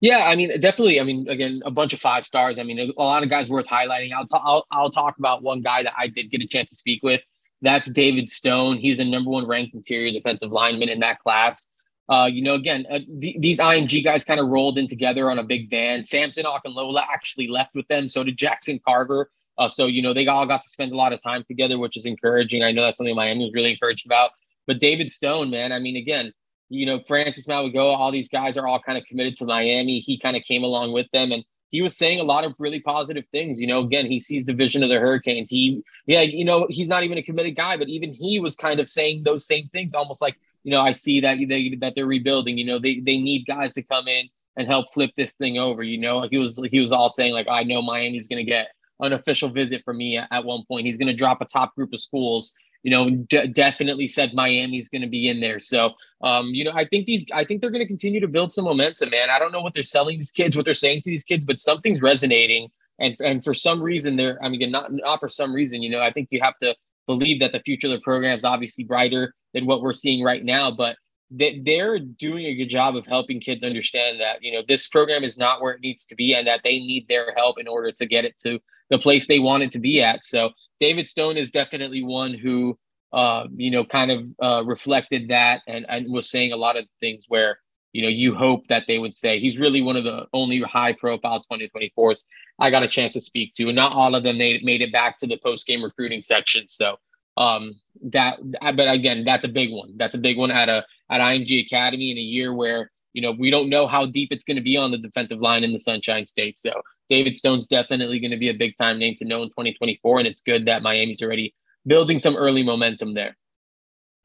Yeah, 0.02 0.26
I 0.26 0.34
mean, 0.34 0.60
definitely. 0.60 0.98
I 1.00 1.04
mean, 1.04 1.28
again, 1.28 1.62
a 1.64 1.70
bunch 1.70 1.92
of 1.92 2.00
five 2.00 2.26
stars. 2.26 2.58
I 2.58 2.64
mean, 2.64 2.92
a 2.98 3.00
lot 3.00 3.22
of 3.22 3.30
guys 3.30 3.48
worth 3.48 3.68
highlighting. 3.68 4.10
I'll, 4.12 4.26
i 4.32 4.36
I'll, 4.36 4.66
I'll 4.72 4.90
talk 4.90 5.16
about 5.16 5.44
one 5.44 5.62
guy 5.62 5.84
that 5.84 5.94
I 5.96 6.08
did 6.08 6.28
get 6.28 6.40
a 6.40 6.46
chance 6.46 6.70
to 6.70 6.76
speak 6.76 7.04
with. 7.04 7.22
That's 7.62 7.88
David 7.88 8.28
Stone. 8.28 8.78
He's 8.78 8.98
a 8.98 9.04
number 9.04 9.30
one 9.30 9.46
ranked 9.46 9.76
interior 9.76 10.10
defensive 10.10 10.50
lineman 10.50 10.88
in 10.88 10.98
that 11.00 11.20
class. 11.20 11.68
Uh, 12.08 12.28
you 12.30 12.42
know, 12.42 12.56
again, 12.56 12.84
uh, 12.90 12.98
th- 13.20 13.36
these 13.38 13.60
IMG 13.60 14.02
guys 14.02 14.24
kind 14.24 14.40
of 14.40 14.48
rolled 14.48 14.76
in 14.76 14.88
together 14.88 15.30
on 15.30 15.38
a 15.38 15.44
big 15.44 15.70
van. 15.70 16.02
Samson 16.02 16.46
Okunlola 16.46 17.04
actually 17.08 17.46
left 17.46 17.76
with 17.76 17.86
them. 17.86 18.08
So 18.08 18.24
did 18.24 18.36
Jackson 18.36 18.80
Carver. 18.84 19.30
Uh, 19.56 19.68
so, 19.68 19.86
you 19.86 20.02
know, 20.02 20.12
they 20.12 20.26
all 20.26 20.46
got 20.46 20.62
to 20.62 20.68
spend 20.68 20.90
a 20.90 20.96
lot 20.96 21.12
of 21.12 21.22
time 21.22 21.44
together, 21.44 21.78
which 21.78 21.96
is 21.96 22.06
encouraging. 22.06 22.64
I 22.64 22.72
know 22.72 22.82
that's 22.82 22.98
something 22.98 23.14
Miami 23.14 23.44
was 23.44 23.54
really 23.54 23.70
encouraged 23.70 24.04
about. 24.04 24.32
But 24.66 24.80
David 24.80 25.12
Stone, 25.12 25.50
man, 25.50 25.70
I 25.70 25.78
mean, 25.78 25.96
again, 25.96 26.32
you 26.72 26.86
know, 26.86 27.00
Francis 27.06 27.46
Mauigoa, 27.46 27.96
all 27.96 28.10
these 28.10 28.28
guys 28.28 28.56
are 28.56 28.66
all 28.66 28.80
kind 28.80 28.96
of 28.96 29.04
committed 29.04 29.36
to 29.36 29.44
Miami. 29.44 30.00
He 30.00 30.18
kind 30.18 30.36
of 30.36 30.42
came 30.42 30.64
along 30.64 30.92
with 30.92 31.06
them 31.12 31.30
and 31.30 31.44
he 31.68 31.82
was 31.82 31.96
saying 31.96 32.20
a 32.20 32.24
lot 32.24 32.44
of 32.44 32.54
really 32.58 32.80
positive 32.80 33.24
things. 33.30 33.60
You 33.60 33.66
know, 33.66 33.80
again, 33.80 34.06
he 34.06 34.20
sees 34.20 34.44
the 34.44 34.54
vision 34.54 34.82
of 34.82 34.88
the 34.88 34.98
Hurricanes. 34.98 35.50
He, 35.50 35.82
yeah, 36.06 36.20
you 36.20 36.44
know, 36.44 36.66
he's 36.68 36.88
not 36.88 37.02
even 37.02 37.18
a 37.18 37.22
committed 37.22 37.56
guy, 37.56 37.76
but 37.76 37.88
even 37.88 38.10
he 38.10 38.40
was 38.40 38.56
kind 38.56 38.80
of 38.80 38.88
saying 38.88 39.22
those 39.24 39.46
same 39.46 39.68
things, 39.68 39.94
almost 39.94 40.20
like, 40.20 40.36
you 40.64 40.70
know, 40.70 40.80
I 40.80 40.92
see 40.92 41.20
that 41.20 41.38
they 41.48 41.76
that 41.80 41.94
they're 41.94 42.06
rebuilding. 42.06 42.56
You 42.56 42.66
know, 42.66 42.78
they 42.78 43.00
they 43.00 43.18
need 43.18 43.46
guys 43.46 43.72
to 43.72 43.82
come 43.82 44.06
in 44.06 44.28
and 44.56 44.66
help 44.66 44.92
flip 44.92 45.10
this 45.16 45.34
thing 45.34 45.58
over. 45.58 45.82
You 45.82 45.98
know, 45.98 46.26
he 46.30 46.38
was 46.38 46.60
he 46.70 46.78
was 46.78 46.92
all 46.92 47.08
saying 47.08 47.32
like, 47.32 47.48
I 47.48 47.64
know 47.64 47.82
Miami's 47.82 48.28
going 48.28 48.44
to 48.44 48.50
get 48.50 48.68
an 49.00 49.12
official 49.12 49.48
visit 49.48 49.82
from 49.84 49.96
me 49.96 50.18
at, 50.18 50.28
at 50.30 50.44
one 50.44 50.64
point. 50.68 50.86
He's 50.86 50.98
going 50.98 51.08
to 51.08 51.16
drop 51.16 51.40
a 51.40 51.46
top 51.46 51.74
group 51.74 51.92
of 51.92 52.00
schools 52.00 52.54
you 52.82 52.90
know, 52.90 53.10
d- 53.10 53.46
definitely 53.48 54.08
said 54.08 54.34
Miami's 54.34 54.88
going 54.88 55.02
to 55.02 55.08
be 55.08 55.28
in 55.28 55.40
there. 55.40 55.58
So, 55.58 55.92
um, 56.22 56.48
you 56.48 56.64
know, 56.64 56.72
I 56.74 56.84
think 56.84 57.06
these, 57.06 57.24
I 57.32 57.44
think 57.44 57.60
they're 57.60 57.70
going 57.70 57.84
to 57.84 57.86
continue 57.86 58.20
to 58.20 58.28
build 58.28 58.50
some 58.50 58.64
momentum, 58.64 59.10
man. 59.10 59.30
I 59.30 59.38
don't 59.38 59.52
know 59.52 59.60
what 59.60 59.74
they're 59.74 59.82
selling 59.82 60.18
these 60.18 60.32
kids, 60.32 60.56
what 60.56 60.64
they're 60.64 60.74
saying 60.74 61.02
to 61.02 61.10
these 61.10 61.24
kids, 61.24 61.44
but 61.44 61.58
something's 61.58 62.02
resonating. 62.02 62.68
And, 62.98 63.16
and 63.20 63.42
for 63.42 63.54
some 63.54 63.80
reason, 63.80 64.16
they're, 64.16 64.38
I 64.42 64.48
mean, 64.48 64.70
not, 64.70 64.92
not 64.92 65.20
for 65.20 65.28
some 65.28 65.54
reason, 65.54 65.82
you 65.82 65.90
know, 65.90 66.00
I 66.00 66.12
think 66.12 66.28
you 66.30 66.40
have 66.42 66.58
to 66.58 66.74
believe 67.06 67.40
that 67.40 67.52
the 67.52 67.60
future 67.60 67.88
of 67.88 67.92
the 67.92 68.00
program 68.00 68.36
is 68.36 68.44
obviously 68.44 68.84
brighter 68.84 69.34
than 69.54 69.66
what 69.66 69.80
we're 69.80 69.92
seeing 69.92 70.22
right 70.22 70.44
now, 70.44 70.70
but 70.70 70.96
they, 71.30 71.60
they're 71.64 71.98
doing 71.98 72.46
a 72.46 72.54
good 72.54 72.68
job 72.68 72.94
of 72.96 73.06
helping 73.06 73.40
kids 73.40 73.64
understand 73.64 74.20
that, 74.20 74.42
you 74.42 74.52
know, 74.52 74.62
this 74.68 74.86
program 74.88 75.24
is 75.24 75.38
not 75.38 75.62
where 75.62 75.72
it 75.72 75.80
needs 75.80 76.04
to 76.06 76.14
be 76.14 76.34
and 76.34 76.46
that 76.46 76.60
they 76.62 76.78
need 76.78 77.06
their 77.08 77.32
help 77.36 77.58
in 77.58 77.66
order 77.66 77.90
to 77.92 78.06
get 78.06 78.24
it 78.24 78.34
to 78.40 78.58
the 78.92 78.98
place 78.98 79.26
they 79.26 79.38
want 79.38 79.62
it 79.62 79.72
to 79.72 79.78
be 79.78 80.02
at. 80.02 80.22
So 80.22 80.50
David 80.78 81.08
Stone 81.08 81.38
is 81.38 81.50
definitely 81.50 82.04
one 82.04 82.34
who, 82.34 82.78
uh, 83.12 83.46
you 83.56 83.70
know, 83.70 83.84
kind 83.84 84.10
of 84.10 84.24
uh, 84.40 84.64
reflected 84.66 85.28
that 85.28 85.62
and, 85.66 85.86
and 85.88 86.12
was 86.12 86.30
saying 86.30 86.52
a 86.52 86.56
lot 86.56 86.76
of 86.76 86.84
things 87.00 87.24
where, 87.26 87.58
you 87.94 88.02
know, 88.02 88.08
you 88.08 88.34
hope 88.34 88.66
that 88.68 88.84
they 88.86 88.98
would 88.98 89.14
say 89.14 89.40
he's 89.40 89.58
really 89.58 89.80
one 89.80 89.96
of 89.96 90.04
the 90.04 90.26
only 90.34 90.60
high 90.60 90.92
profile 90.92 91.42
2024s 91.50 92.24
I 92.58 92.70
got 92.70 92.82
a 92.82 92.88
chance 92.88 93.14
to 93.14 93.20
speak 93.22 93.54
to. 93.54 93.68
And 93.68 93.76
not 93.76 93.92
all 93.92 94.14
of 94.14 94.24
them 94.24 94.36
they 94.36 94.60
made 94.62 94.82
it 94.82 94.92
back 94.92 95.18
to 95.18 95.26
the 95.26 95.38
post 95.42 95.66
game 95.66 95.82
recruiting 95.82 96.20
section. 96.20 96.66
So 96.68 96.96
um 97.38 97.74
that 98.10 98.38
but 98.60 98.88
again 98.92 99.24
that's 99.24 99.46
a 99.46 99.48
big 99.48 99.72
one 99.72 99.94
that's 99.96 100.14
a 100.14 100.18
big 100.18 100.36
one 100.36 100.50
at 100.50 100.68
a 100.68 100.84
at 101.10 101.22
img 101.22 101.64
academy 101.64 102.10
in 102.10 102.18
a 102.18 102.20
year 102.20 102.52
where 102.52 102.90
you 103.14 103.22
know 103.22 103.32
we 103.32 103.50
don't 103.50 103.70
know 103.70 103.86
how 103.86 104.04
deep 104.04 104.28
it's 104.30 104.44
going 104.44 104.56
to 104.58 104.62
be 104.62 104.76
on 104.76 104.90
the 104.90 104.98
defensive 104.98 105.40
line 105.40 105.64
in 105.64 105.72
the 105.72 105.80
sunshine 105.80 106.26
state 106.26 106.58
so 106.58 106.70
david 107.12 107.34
stone's 107.34 107.66
definitely 107.66 108.18
going 108.18 108.30
to 108.30 108.36
be 108.36 108.48
a 108.48 108.54
big 108.54 108.74
time 108.76 108.98
name 108.98 109.14
to 109.16 109.24
know 109.24 109.42
in 109.42 109.48
2024 109.48 110.18
and 110.18 110.28
it's 110.28 110.40
good 110.40 110.66
that 110.66 110.82
miami's 110.82 111.22
already 111.22 111.54
building 111.86 112.18
some 112.18 112.36
early 112.36 112.62
momentum 112.62 113.14
there 113.14 113.36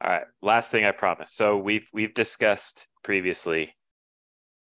all 0.02 0.10
right 0.10 0.26
last 0.42 0.70
thing 0.70 0.84
i 0.84 0.90
promise 0.90 1.32
so 1.32 1.56
we've 1.56 1.88
we've 1.92 2.14
discussed 2.14 2.88
previously 3.04 3.74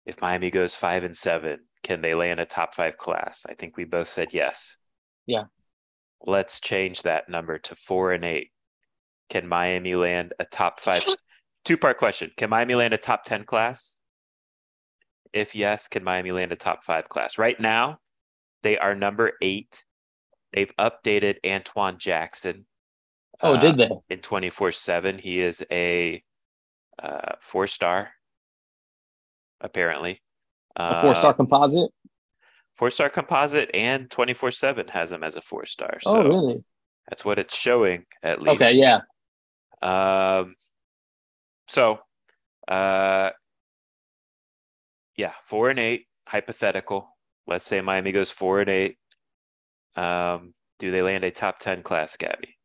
if 0.07 0.21
miami 0.21 0.51
goes 0.51 0.75
five 0.75 1.05
and 1.05 1.17
seven 1.17 1.59
can 1.83 2.01
they 2.01 2.15
land 2.15 2.41
a 2.41 2.47
top 2.47 2.75
five 2.75 2.97
class 2.97 3.45
i 3.49 3.55
think 3.55 3.77
we 3.77 3.85
both 3.85 4.09
said 4.09 4.29
yes 4.33 4.79
yeah 5.27 5.45
let's 6.27 6.61
change 6.61 7.03
that 7.03 7.29
number 7.29 7.59
to 7.59 7.75
four 7.75 8.13
and 8.13 8.25
eight. 8.25 8.51
Can 9.31 9.47
Miami 9.47 9.95
land 9.95 10.33
a 10.39 10.45
top 10.45 10.81
five? 10.81 11.03
Two 11.65 11.77
part 11.77 11.99
question. 11.99 12.31
Can 12.37 12.51
Miami 12.51 12.75
land 12.75 12.95
a 12.95 12.99
top 12.99 13.25
10 13.25 13.45
class? 13.45 13.97
If 15.33 15.55
yes, 15.55 15.89
can 15.89 16.05
Miami 16.05 16.31
land 16.31 16.53
a 16.53 16.57
top 16.57 16.85
five 16.85 17.09
class? 17.09 17.39
Right 17.39 17.59
now, 17.59 17.99
they 18.65 18.79
are 18.79 18.95
number 18.95 19.33
eight. 19.41 19.85
They've 20.53 20.73
updated 20.77 21.37
Antoine 21.47 21.99
Jackson. 21.99 22.67
Oh, 23.41 23.55
uh, 23.55 23.61
did 23.61 23.77
they? 23.77 23.91
In 24.09 24.19
24 24.21 24.73
7. 24.73 25.19
He 25.19 25.41
is 25.41 25.65
a 25.71 26.23
uh, 27.01 27.35
four 27.41 27.67
star, 27.67 28.11
apparently. 29.61 30.23
A 30.77 31.03
four 31.03 31.15
star 31.15 31.31
uh, 31.31 31.35
composite? 31.35 31.91
four 32.75 32.91
star 32.91 33.09
composite 33.09 33.71
and 33.75 34.11
24 34.11 34.51
7 34.51 34.89
has 34.89 35.13
him 35.13 35.23
as 35.23 35.37
a 35.37 35.43
four 35.43 35.65
star. 35.67 35.99
Oh, 36.07 36.13
so 36.13 36.19
oh, 36.19 36.29
really? 36.29 36.65
That's 37.09 37.25
what 37.25 37.39
it's 37.39 37.57
showing 37.57 38.07
at 38.23 38.41
least. 38.41 38.63
Okay, 38.63 38.75
yeah. 38.75 39.01
Um, 39.83 40.55
so, 41.69 41.99
uh, 42.67 43.31
yeah, 45.17 45.33
four 45.43 45.71
and 45.71 45.79
eight, 45.79 46.07
hypothetical. 46.27 47.14
Let's 47.47 47.65
say 47.65 47.81
Miami 47.81 48.13
goes 48.13 48.31
four 48.31 48.61
and 48.61 48.71
eight. 48.71 48.97
Um, 49.97 50.55
do 50.79 50.91
they 50.91 51.03
land 51.03 51.25
a 51.25 51.31
top 51.31 51.59
10 51.59 51.83
class, 51.83 52.17
Gabby? 52.17 52.57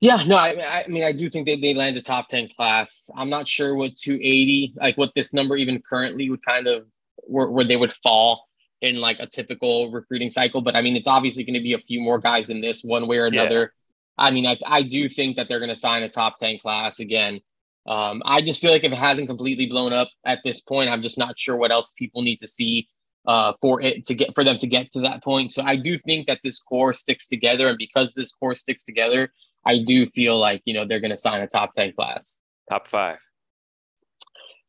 Yeah, 0.00 0.22
no, 0.22 0.36
I, 0.36 0.84
I 0.84 0.88
mean, 0.88 1.04
I 1.04 1.12
do 1.12 1.28
think 1.28 1.46
they, 1.46 1.60
they 1.60 1.74
land 1.74 1.96
a 1.96 2.02
top 2.02 2.28
10 2.28 2.48
class. 2.56 3.10
I'm 3.14 3.28
not 3.28 3.46
sure 3.46 3.74
what 3.74 3.96
280, 3.96 4.74
like 4.76 4.96
what 4.96 5.10
this 5.14 5.34
number 5.34 5.56
even 5.56 5.82
currently 5.86 6.30
would 6.30 6.44
kind 6.44 6.66
of, 6.66 6.86
where, 7.16 7.50
where 7.50 7.66
they 7.66 7.76
would 7.76 7.94
fall 8.02 8.46
in 8.80 8.96
like 8.96 9.18
a 9.20 9.26
typical 9.26 9.90
recruiting 9.90 10.30
cycle. 10.30 10.62
But 10.62 10.74
I 10.74 10.80
mean, 10.80 10.96
it's 10.96 11.08
obviously 11.08 11.44
going 11.44 11.54
to 11.54 11.62
be 11.62 11.74
a 11.74 11.78
few 11.78 12.00
more 12.00 12.18
guys 12.18 12.48
in 12.48 12.62
this 12.62 12.82
one 12.82 13.06
way 13.08 13.18
or 13.18 13.26
another. 13.26 13.60
Yeah. 13.60 14.26
I 14.26 14.30
mean, 14.30 14.46
I, 14.46 14.58
I 14.66 14.82
do 14.82 15.08
think 15.08 15.36
that 15.36 15.48
they're 15.48 15.58
going 15.58 15.70
to 15.70 15.76
sign 15.76 16.02
a 16.02 16.08
top 16.08 16.38
10 16.38 16.58
class 16.58 17.00
again. 17.00 17.40
Um, 17.86 18.22
I 18.24 18.42
just 18.42 18.60
feel 18.60 18.72
like 18.72 18.84
if 18.84 18.92
it 18.92 18.98
hasn't 18.98 19.28
completely 19.28 19.66
blown 19.66 19.92
up 19.92 20.08
at 20.24 20.40
this 20.44 20.60
point, 20.60 20.90
I'm 20.90 21.02
just 21.02 21.18
not 21.18 21.38
sure 21.38 21.56
what 21.56 21.72
else 21.72 21.92
people 21.96 22.22
need 22.22 22.38
to 22.38 22.48
see 22.48 22.88
uh, 23.26 23.52
for 23.60 23.80
it 23.80 24.06
to 24.06 24.14
get 24.14 24.34
for 24.34 24.44
them 24.44 24.58
to 24.58 24.66
get 24.66 24.90
to 24.92 25.00
that 25.00 25.22
point. 25.22 25.52
So 25.52 25.62
I 25.62 25.76
do 25.76 25.98
think 25.98 26.26
that 26.26 26.40
this 26.42 26.60
core 26.60 26.92
sticks 26.92 27.26
together, 27.26 27.68
and 27.68 27.78
because 27.78 28.14
this 28.14 28.32
core 28.32 28.54
sticks 28.54 28.82
together, 28.82 29.32
I 29.64 29.82
do 29.84 30.06
feel 30.06 30.38
like 30.38 30.62
you 30.64 30.74
know 30.74 30.86
they're 30.86 31.00
going 31.00 31.10
to 31.10 31.16
sign 31.16 31.40
a 31.40 31.46
top 31.46 31.74
ten 31.74 31.92
class, 31.92 32.40
top 32.68 32.86
five 32.86 33.20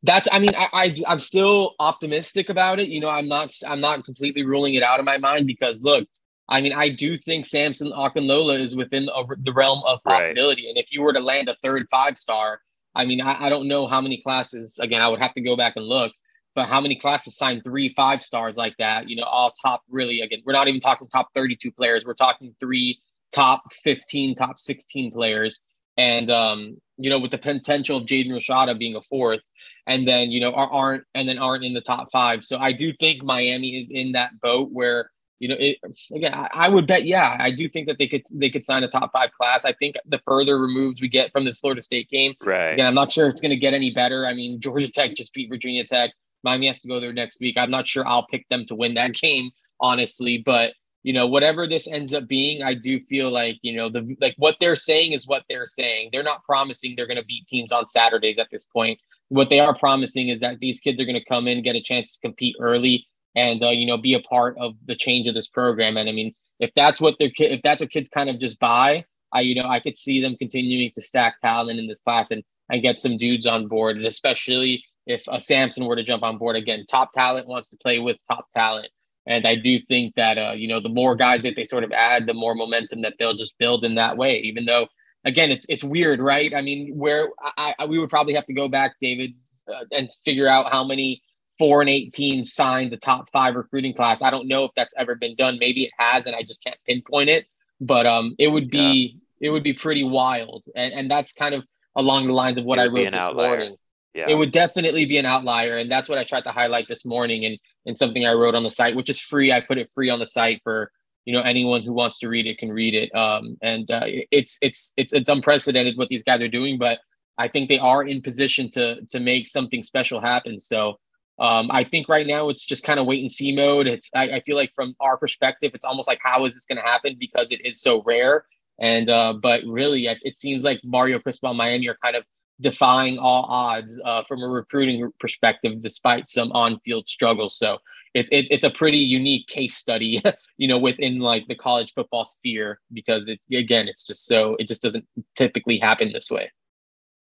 that's 0.03 0.27
i 0.31 0.39
mean 0.39 0.51
I, 0.57 0.67
I 0.73 0.95
i'm 1.07 1.19
still 1.19 1.75
optimistic 1.79 2.49
about 2.49 2.79
it 2.79 2.87
you 2.87 2.99
know 2.99 3.09
i'm 3.09 3.27
not 3.27 3.53
i'm 3.67 3.81
not 3.81 4.03
completely 4.03 4.43
ruling 4.43 4.73
it 4.73 4.83
out 4.83 4.99
of 4.99 5.05
my 5.05 5.17
mind 5.17 5.47
because 5.47 5.83
look 5.83 6.07
i 6.49 6.61
mean 6.61 6.73
i 6.73 6.89
do 6.89 7.17
think 7.17 7.45
samson 7.45 7.91
Okunlola 7.91 8.59
is 8.59 8.75
within 8.75 9.09
a, 9.09 9.23
the 9.43 9.53
realm 9.53 9.81
of 9.85 10.03
possibility 10.03 10.63
right. 10.63 10.69
and 10.69 10.77
if 10.77 10.91
you 10.91 11.01
were 11.01 11.13
to 11.13 11.19
land 11.19 11.49
a 11.49 11.55
third 11.61 11.87
five 11.91 12.17
star 12.17 12.61
i 12.95 13.05
mean 13.05 13.21
I, 13.21 13.45
I 13.45 13.49
don't 13.49 13.67
know 13.67 13.87
how 13.87 14.01
many 14.01 14.21
classes 14.21 14.79
again 14.79 15.01
i 15.01 15.07
would 15.07 15.21
have 15.21 15.33
to 15.33 15.41
go 15.41 15.55
back 15.55 15.73
and 15.75 15.85
look 15.85 16.11
but 16.55 16.67
how 16.67 16.81
many 16.81 16.95
classes 16.95 17.35
sign 17.35 17.61
three 17.61 17.93
five 17.95 18.21
stars 18.21 18.57
like 18.57 18.75
that 18.77 19.09
you 19.09 19.15
know 19.15 19.23
all 19.23 19.53
top 19.61 19.81
really 19.89 20.21
again 20.21 20.41
we're 20.45 20.53
not 20.53 20.67
even 20.67 20.79
talking 20.79 21.07
top 21.07 21.29
32 21.33 21.71
players 21.71 22.05
we're 22.05 22.13
talking 22.13 22.55
three 22.59 22.99
top 23.33 23.63
15 23.83 24.35
top 24.35 24.59
16 24.59 25.11
players 25.11 25.63
and 25.97 26.29
um, 26.31 26.77
you 27.01 27.09
know, 27.09 27.19
with 27.19 27.31
the 27.31 27.37
potential 27.37 27.97
of 27.97 28.05
Jaden 28.05 28.29
Rashada 28.29 28.77
being 28.77 28.95
a 28.95 29.01
fourth, 29.01 29.41
and 29.87 30.07
then 30.07 30.31
you 30.31 30.39
know 30.39 30.53
aren't 30.53 31.03
and 31.15 31.27
then 31.27 31.37
aren't 31.37 31.63
in 31.63 31.73
the 31.73 31.81
top 31.81 32.11
five. 32.11 32.43
So 32.43 32.57
I 32.57 32.73
do 32.73 32.93
think 32.99 33.23
Miami 33.23 33.79
is 33.79 33.89
in 33.91 34.13
that 34.13 34.39
boat 34.41 34.69
where 34.71 35.11
you 35.39 35.47
know 35.47 35.55
it, 35.57 35.77
again 36.15 36.33
I, 36.33 36.49
I, 36.53 36.69
would 36.69 36.85
bet 36.85 37.05
yeah 37.05 37.35
I 37.39 37.49
do 37.49 37.67
think 37.67 37.87
that 37.87 37.97
they 37.97 38.07
could 38.07 38.21
they 38.31 38.51
could 38.51 38.63
sign 38.63 38.83
a 38.83 38.87
top 38.87 39.11
five 39.11 39.31
class. 39.31 39.65
I 39.65 39.73
think 39.73 39.95
the 40.05 40.19
further 40.25 40.59
removed 40.59 41.01
we 41.01 41.09
get 41.09 41.31
from 41.31 41.45
this 41.45 41.59
Florida 41.59 41.81
State 41.81 42.09
game, 42.09 42.35
right? 42.43 42.73
Again, 42.73 42.85
I'm 42.85 42.95
not 42.95 43.11
sure 43.11 43.27
it's 43.27 43.41
going 43.41 43.51
to 43.51 43.57
get 43.57 43.73
any 43.73 43.91
better. 43.91 44.25
I 44.25 44.33
mean, 44.33 44.61
Georgia 44.61 44.89
Tech 44.89 45.15
just 45.15 45.33
beat 45.33 45.49
Virginia 45.49 45.83
Tech. 45.83 46.11
Miami 46.43 46.67
has 46.67 46.81
to 46.81 46.87
go 46.87 46.99
there 46.99 47.13
next 47.13 47.39
week. 47.39 47.55
I'm 47.57 47.71
not 47.71 47.87
sure 47.87 48.07
I'll 48.07 48.27
pick 48.27 48.47
them 48.49 48.65
to 48.67 48.75
win 48.75 48.95
that 48.95 49.13
game 49.21 49.51
honestly, 49.79 50.41
but 50.45 50.73
you 51.03 51.13
know, 51.13 51.25
whatever 51.25 51.67
this 51.67 51.87
ends 51.87 52.13
up 52.13 52.27
being, 52.27 52.61
I 52.61 52.75
do 52.75 52.99
feel 52.99 53.31
like, 53.31 53.57
you 53.63 53.75
know, 53.75 53.89
the 53.89 54.15
like 54.21 54.35
what 54.37 54.57
they're 54.59 54.75
saying 54.75 55.13
is 55.13 55.27
what 55.27 55.43
they're 55.49 55.65
saying. 55.65 56.09
They're 56.11 56.21
not 56.21 56.43
promising 56.43 56.93
they're 56.95 57.07
going 57.07 57.17
to 57.17 57.25
beat 57.25 57.47
teams 57.47 57.71
on 57.71 57.87
Saturdays 57.87 58.37
at 58.37 58.49
this 58.51 58.65
point. 58.65 58.99
What 59.29 59.49
they 59.49 59.59
are 59.59 59.75
promising 59.75 60.29
is 60.29 60.41
that 60.41 60.59
these 60.59 60.79
kids 60.79 61.01
are 61.01 61.05
going 61.05 61.19
to 61.19 61.25
come 61.25 61.47
in, 61.47 61.63
get 61.63 61.75
a 61.75 61.81
chance 61.81 62.13
to 62.13 62.19
compete 62.19 62.55
early, 62.59 63.07
and 63.35 63.63
uh, 63.63 63.69
you 63.69 63.87
know, 63.87 63.97
be 63.97 64.13
a 64.13 64.19
part 64.19 64.55
of 64.59 64.73
the 64.85 64.95
change 64.95 65.27
of 65.27 65.33
this 65.33 65.47
program. 65.47 65.97
And 65.97 66.07
I 66.07 66.11
mean, 66.11 66.35
if 66.59 66.71
that's 66.75 67.01
what 67.01 67.15
they're 67.17 67.31
if 67.35 67.61
that's 67.63 67.81
what 67.81 67.89
kids 67.89 68.09
kind 68.09 68.29
of 68.29 68.39
just 68.39 68.59
buy, 68.59 69.05
I 69.33 69.41
you 69.41 69.55
know, 69.55 69.67
I 69.67 69.79
could 69.79 69.97
see 69.97 70.21
them 70.21 70.35
continuing 70.37 70.91
to 70.93 71.01
stack 71.01 71.41
talent 71.41 71.79
in 71.79 71.87
this 71.87 72.01
class 72.01 72.29
and 72.29 72.43
and 72.69 72.83
get 72.83 72.99
some 72.99 73.17
dudes 73.17 73.47
on 73.47 73.67
board, 73.67 73.97
and 73.97 74.05
especially 74.05 74.83
if 75.05 75.23
a 75.27 75.41
Samson 75.41 75.85
were 75.85 75.95
to 75.95 76.03
jump 76.03 76.23
on 76.23 76.37
board 76.37 76.55
again. 76.55 76.85
Top 76.89 77.11
talent 77.11 77.47
wants 77.47 77.69
to 77.69 77.77
play 77.77 77.99
with 77.99 78.17
top 78.29 78.47
talent. 78.55 78.89
And 79.27 79.45
I 79.45 79.55
do 79.55 79.79
think 79.87 80.15
that 80.15 80.37
uh, 80.37 80.53
you 80.53 80.67
know 80.67 80.79
the 80.79 80.89
more 80.89 81.15
guys 81.15 81.43
that 81.43 81.55
they 81.55 81.63
sort 81.63 81.83
of 81.83 81.91
add, 81.91 82.25
the 82.25 82.33
more 82.33 82.55
momentum 82.55 83.01
that 83.03 83.13
they'll 83.19 83.35
just 83.35 83.57
build 83.59 83.83
in 83.83 83.95
that 83.95 84.17
way. 84.17 84.37
Even 84.39 84.65
though, 84.65 84.87
again, 85.25 85.51
it's 85.51 85.65
it's 85.69 85.83
weird, 85.83 86.19
right? 86.19 86.53
I 86.53 86.61
mean, 86.61 86.97
where 86.97 87.29
I, 87.39 87.75
I 87.77 87.85
we 87.85 87.99
would 87.99 88.09
probably 88.09 88.33
have 88.33 88.45
to 88.45 88.53
go 88.53 88.67
back, 88.67 88.95
David, 88.99 89.35
uh, 89.71 89.85
and 89.91 90.09
figure 90.25 90.47
out 90.47 90.71
how 90.71 90.83
many 90.83 91.21
four 91.59 91.81
and 91.81 91.89
eight 91.89 92.11
team 92.11 92.43
signed 92.43 92.91
the 92.91 92.97
top 92.97 93.29
five 93.31 93.53
recruiting 93.53 93.93
class. 93.93 94.23
I 94.23 94.31
don't 94.31 94.47
know 94.47 94.63
if 94.63 94.71
that's 94.75 94.93
ever 94.97 95.13
been 95.13 95.35
done. 95.35 95.59
Maybe 95.59 95.83
it 95.83 95.91
has, 95.99 96.25
and 96.25 96.35
I 96.35 96.41
just 96.41 96.63
can't 96.63 96.77
pinpoint 96.87 97.29
it. 97.29 97.45
But 97.79 98.07
um, 98.07 98.35
it 98.39 98.47
would 98.47 98.71
be 98.71 99.19
yeah. 99.39 99.49
it 99.49 99.51
would 99.51 99.63
be 99.63 99.73
pretty 99.73 100.03
wild, 100.03 100.65
and 100.75 100.91
and 100.93 101.11
that's 101.11 101.31
kind 101.33 101.53
of 101.53 101.63
along 101.95 102.23
the 102.23 102.33
lines 102.33 102.57
of 102.57 102.65
what 102.65 102.79
I 102.79 102.85
wrote 102.87 103.11
this 103.11 103.13
outlier. 103.13 103.47
morning. 103.49 103.75
Yeah. 104.13 104.27
It 104.29 104.35
would 104.35 104.51
definitely 104.51 105.05
be 105.05 105.17
an 105.17 105.25
outlier, 105.25 105.77
and 105.77 105.89
that's 105.89 106.09
what 106.09 106.17
I 106.17 106.25
tried 106.25 106.43
to 106.43 106.51
highlight 106.51 106.87
this 106.89 107.05
morning, 107.05 107.45
and 107.45 107.57
and 107.85 107.97
something 107.97 108.25
I 108.25 108.33
wrote 108.33 108.55
on 108.55 108.63
the 108.63 108.69
site, 108.69 108.95
which 108.95 109.09
is 109.09 109.19
free. 109.19 109.51
I 109.51 109.61
put 109.61 109.77
it 109.77 109.89
free 109.93 110.09
on 110.09 110.19
the 110.19 110.25
site 110.25 110.59
for 110.63 110.91
you 111.25 111.33
know 111.33 111.41
anyone 111.41 111.81
who 111.81 111.93
wants 111.93 112.19
to 112.19 112.27
read 112.27 112.45
it 112.45 112.57
can 112.57 112.71
read 112.73 112.93
it. 112.93 113.13
Um, 113.15 113.57
and 113.61 113.89
uh, 113.89 114.01
it's 114.05 114.57
it's 114.61 114.91
it's 114.97 115.13
it's 115.13 115.29
unprecedented 115.29 115.97
what 115.97 116.09
these 116.09 116.23
guys 116.23 116.41
are 116.41 116.49
doing, 116.49 116.77
but 116.77 116.99
I 117.37 117.47
think 117.47 117.69
they 117.69 117.79
are 117.79 118.03
in 118.03 118.21
position 118.21 118.69
to 118.71 119.01
to 119.11 119.19
make 119.19 119.47
something 119.47 119.81
special 119.81 120.19
happen. 120.19 120.59
So 120.59 120.99
um, 121.39 121.71
I 121.71 121.85
think 121.85 122.09
right 122.09 122.27
now 122.27 122.49
it's 122.49 122.65
just 122.65 122.83
kind 122.83 122.99
of 122.99 123.05
wait 123.05 123.21
and 123.21 123.31
see 123.31 123.55
mode. 123.55 123.87
It's 123.87 124.09
I, 124.13 124.29
I 124.29 124.39
feel 124.41 124.57
like 124.57 124.73
from 124.75 124.93
our 124.99 125.17
perspective, 125.17 125.71
it's 125.73 125.85
almost 125.85 126.07
like 126.07 126.19
how 126.21 126.45
is 126.45 126.53
this 126.53 126.65
going 126.65 126.77
to 126.77 126.83
happen 126.83 127.15
because 127.19 127.51
it 127.51 127.65
is 127.65 127.81
so 127.81 128.03
rare. 128.05 128.45
And 128.79 129.09
uh, 129.09 129.33
but 129.41 129.61
really, 129.65 130.07
it 130.07 130.37
seems 130.37 130.63
like 130.63 130.81
Mario 130.83 131.19
Cristobal 131.19 131.53
Miami 131.53 131.87
are 131.87 131.97
kind 132.03 132.15
of 132.15 132.25
defying 132.61 133.17
all 133.17 133.45
odds 133.49 133.99
uh, 134.05 134.23
from 134.27 134.41
a 134.41 134.47
recruiting 134.47 135.11
perspective, 135.19 135.81
despite 135.81 136.29
some 136.29 136.51
on-field 136.51 137.07
struggles. 137.07 137.57
So 137.57 137.79
it's 138.13 138.29
it, 138.31 138.47
it's 138.51 138.63
a 138.63 138.69
pretty 138.69 138.97
unique 138.97 139.47
case 139.47 139.75
study, 139.75 140.21
you 140.57 140.67
know, 140.67 140.77
within 140.77 141.19
like 141.19 141.47
the 141.47 141.55
college 141.55 141.93
football 141.93 142.25
sphere 142.25 142.79
because 142.93 143.27
it 143.27 143.39
again, 143.53 143.87
it's 143.87 144.05
just 144.05 144.25
so 144.25 144.55
it 144.59 144.67
just 144.67 144.81
doesn't 144.81 145.05
typically 145.35 145.79
happen 145.79 146.11
this 146.11 146.29
way. 146.29 146.51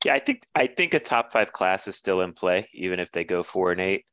Yeah, 0.06 0.15
I 0.15 0.20
think 0.20 0.44
I 0.56 0.67
think 0.67 0.94
a 0.94 1.00
top 1.00 1.32
five 1.32 1.54
class 1.54 1.88
is 1.88 1.96
still 1.96 2.22
in 2.22 2.34
play, 2.34 2.67
even 2.74 3.00
if 3.00 3.12
they 3.12 3.24
go 3.24 3.44
four 3.44 3.72
and 3.72 3.80
eight. 3.80 4.06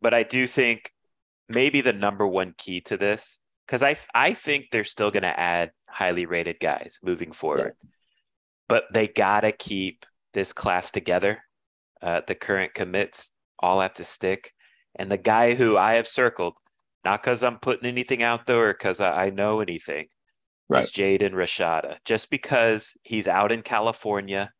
But 0.00 0.14
I 0.14 0.22
do 0.22 0.46
think 0.46 0.92
maybe 1.48 1.80
the 1.80 1.92
number 1.92 2.26
one 2.26 2.54
key 2.58 2.80
to 2.82 2.96
this, 2.96 3.38
because 3.66 3.82
I 3.82 3.96
I 4.14 4.34
think 4.34 4.66
they're 4.70 4.84
still 4.84 5.10
going 5.10 5.22
to 5.22 5.38
add 5.38 5.70
highly 5.88 6.26
rated 6.26 6.60
guys 6.60 6.98
moving 7.02 7.32
forward, 7.32 7.74
yeah. 7.82 7.88
but 8.68 8.84
they 8.92 9.08
gotta 9.08 9.52
keep 9.52 10.04
this 10.34 10.52
class 10.52 10.90
together. 10.90 11.42
Uh, 12.00 12.20
the 12.26 12.34
current 12.34 12.74
commits 12.74 13.32
all 13.60 13.80
have 13.80 13.94
to 13.94 14.04
stick, 14.04 14.52
and 14.96 15.10
the 15.10 15.18
guy 15.18 15.54
who 15.54 15.76
I 15.76 15.94
have 15.94 16.06
circled, 16.06 16.54
not 17.04 17.22
because 17.22 17.42
I'm 17.42 17.58
putting 17.58 17.88
anything 17.88 18.22
out 18.22 18.46
there 18.46 18.70
or 18.70 18.72
because 18.72 19.00
I, 19.00 19.26
I 19.26 19.30
know 19.30 19.60
anything, 19.60 20.06
right. 20.68 20.82
is 20.82 20.90
Jaden 20.90 21.32
Rashada. 21.32 21.96
Just 22.04 22.30
because 22.30 22.96
he's 23.02 23.28
out 23.28 23.52
in 23.52 23.62
California 23.62 24.52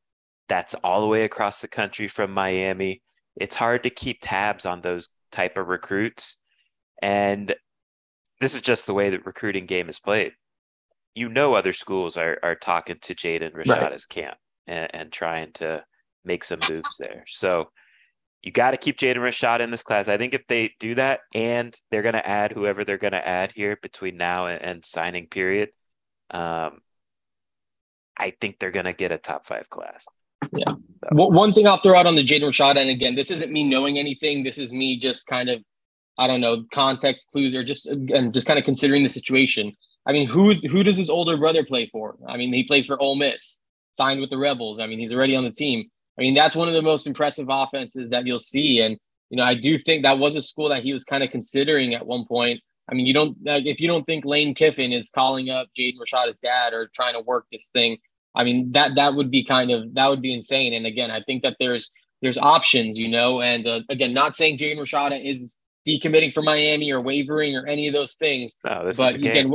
that's 0.52 0.74
all 0.74 1.00
the 1.00 1.06
way 1.06 1.24
across 1.24 1.62
the 1.62 1.68
country 1.68 2.06
from 2.06 2.30
Miami. 2.30 3.00
It's 3.36 3.56
hard 3.56 3.84
to 3.84 3.90
keep 3.90 4.18
tabs 4.20 4.66
on 4.66 4.82
those 4.82 5.08
type 5.30 5.56
of 5.56 5.68
recruits. 5.68 6.38
And 7.00 7.54
this 8.38 8.54
is 8.54 8.60
just 8.60 8.86
the 8.86 8.92
way 8.92 9.08
that 9.08 9.24
recruiting 9.24 9.64
game 9.64 9.88
is 9.88 9.98
played. 9.98 10.32
You 11.14 11.30
know, 11.30 11.54
other 11.54 11.72
schools 11.72 12.18
are, 12.18 12.38
are 12.42 12.54
talking 12.54 12.98
to 13.00 13.14
Jaden 13.14 13.54
Rashada's 13.54 14.06
right. 14.14 14.24
camp 14.24 14.36
and, 14.66 14.88
and 14.94 15.12
trying 15.12 15.52
to 15.54 15.84
make 16.24 16.44
some 16.44 16.60
moves 16.68 16.96
there. 16.98 17.24
So 17.26 17.70
you 18.42 18.50
got 18.50 18.72
to 18.72 18.76
keep 18.76 18.98
Jaden 18.98 19.16
Rashada 19.16 19.60
in 19.60 19.70
this 19.70 19.82
class. 19.82 20.08
I 20.08 20.18
think 20.18 20.34
if 20.34 20.46
they 20.48 20.74
do 20.80 20.96
that 20.96 21.20
and 21.34 21.74
they're 21.90 22.02
going 22.02 22.14
to 22.14 22.28
add 22.28 22.52
whoever 22.52 22.84
they're 22.84 22.98
going 22.98 23.12
to 23.12 23.26
add 23.26 23.52
here 23.54 23.78
between 23.80 24.16
now 24.16 24.46
and, 24.46 24.62
and 24.62 24.84
signing 24.84 25.28
period, 25.28 25.70
um, 26.30 26.80
I 28.16 28.32
think 28.40 28.58
they're 28.58 28.72
going 28.72 28.86
to 28.86 28.92
get 28.92 29.12
a 29.12 29.18
top 29.18 29.46
five 29.46 29.70
class. 29.70 30.04
Yeah. 30.54 30.74
one 31.12 31.52
thing 31.52 31.66
I'll 31.66 31.80
throw 31.80 31.96
out 31.96 32.06
on 32.06 32.16
the 32.16 32.24
Jaden 32.24 32.42
Rashada, 32.42 32.80
and 32.80 32.90
again, 32.90 33.14
this 33.14 33.30
isn't 33.30 33.50
me 33.50 33.64
knowing 33.64 33.98
anything. 33.98 34.42
This 34.42 34.58
is 34.58 34.72
me 34.72 34.98
just 34.98 35.26
kind 35.26 35.48
of, 35.48 35.62
I 36.18 36.26
don't 36.26 36.40
know, 36.40 36.64
context 36.72 37.30
clues 37.30 37.54
or 37.54 37.64
just 37.64 37.86
and 37.86 38.34
just 38.34 38.46
kind 38.46 38.58
of 38.58 38.64
considering 38.64 39.02
the 39.02 39.08
situation. 39.08 39.72
I 40.04 40.12
mean, 40.12 40.26
who's 40.26 40.62
who 40.64 40.82
does 40.82 40.96
his 40.96 41.08
older 41.08 41.36
brother 41.36 41.64
play 41.64 41.88
for? 41.90 42.16
I 42.28 42.36
mean, 42.36 42.52
he 42.52 42.64
plays 42.64 42.86
for 42.86 43.00
Ole 43.00 43.16
Miss, 43.16 43.60
signed 43.96 44.20
with 44.20 44.30
the 44.30 44.38
Rebels. 44.38 44.80
I 44.80 44.86
mean, 44.86 44.98
he's 44.98 45.12
already 45.12 45.36
on 45.36 45.44
the 45.44 45.50
team. 45.50 45.88
I 46.18 46.22
mean, 46.22 46.34
that's 46.34 46.56
one 46.56 46.68
of 46.68 46.74
the 46.74 46.82
most 46.82 47.06
impressive 47.06 47.46
offenses 47.48 48.10
that 48.10 48.26
you'll 48.26 48.38
see. 48.38 48.80
And 48.80 48.98
you 49.30 49.36
know, 49.38 49.44
I 49.44 49.54
do 49.54 49.78
think 49.78 50.02
that 50.02 50.18
was 50.18 50.34
a 50.34 50.42
school 50.42 50.68
that 50.68 50.82
he 50.82 50.92
was 50.92 51.04
kind 51.04 51.22
of 51.22 51.30
considering 51.30 51.94
at 51.94 52.06
one 52.06 52.26
point. 52.26 52.60
I 52.90 52.94
mean, 52.94 53.06
you 53.06 53.14
don't 53.14 53.36
like, 53.44 53.64
if 53.64 53.80
you 53.80 53.88
don't 53.88 54.04
think 54.04 54.24
Lane 54.24 54.54
Kiffin 54.54 54.92
is 54.92 55.08
calling 55.08 55.48
up 55.48 55.68
Jaden 55.78 55.94
Rashada's 55.98 56.40
dad 56.40 56.74
or 56.74 56.90
trying 56.94 57.14
to 57.14 57.20
work 57.20 57.46
this 57.50 57.68
thing 57.72 57.98
I 58.34 58.44
mean 58.44 58.72
that 58.72 58.94
that 58.96 59.14
would 59.14 59.30
be 59.30 59.44
kind 59.44 59.70
of 59.70 59.94
that 59.94 60.08
would 60.08 60.22
be 60.22 60.34
insane. 60.34 60.72
And 60.72 60.86
again, 60.86 61.10
I 61.10 61.22
think 61.22 61.42
that 61.42 61.56
there's 61.58 61.90
there's 62.22 62.38
options, 62.38 62.98
you 62.98 63.08
know. 63.08 63.40
And 63.40 63.66
uh, 63.66 63.80
again, 63.88 64.14
not 64.14 64.36
saying 64.36 64.58
Jaden 64.58 64.78
Rashada 64.78 65.22
is 65.22 65.58
decommitting 65.86 66.32
from 66.32 66.44
Miami 66.44 66.90
or 66.92 67.00
wavering 67.00 67.56
or 67.56 67.66
any 67.66 67.88
of 67.88 67.94
those 67.94 68.14
things. 68.14 68.56
No, 68.64 68.86
this 68.86 68.96
but 68.96 69.16
again, 69.16 69.52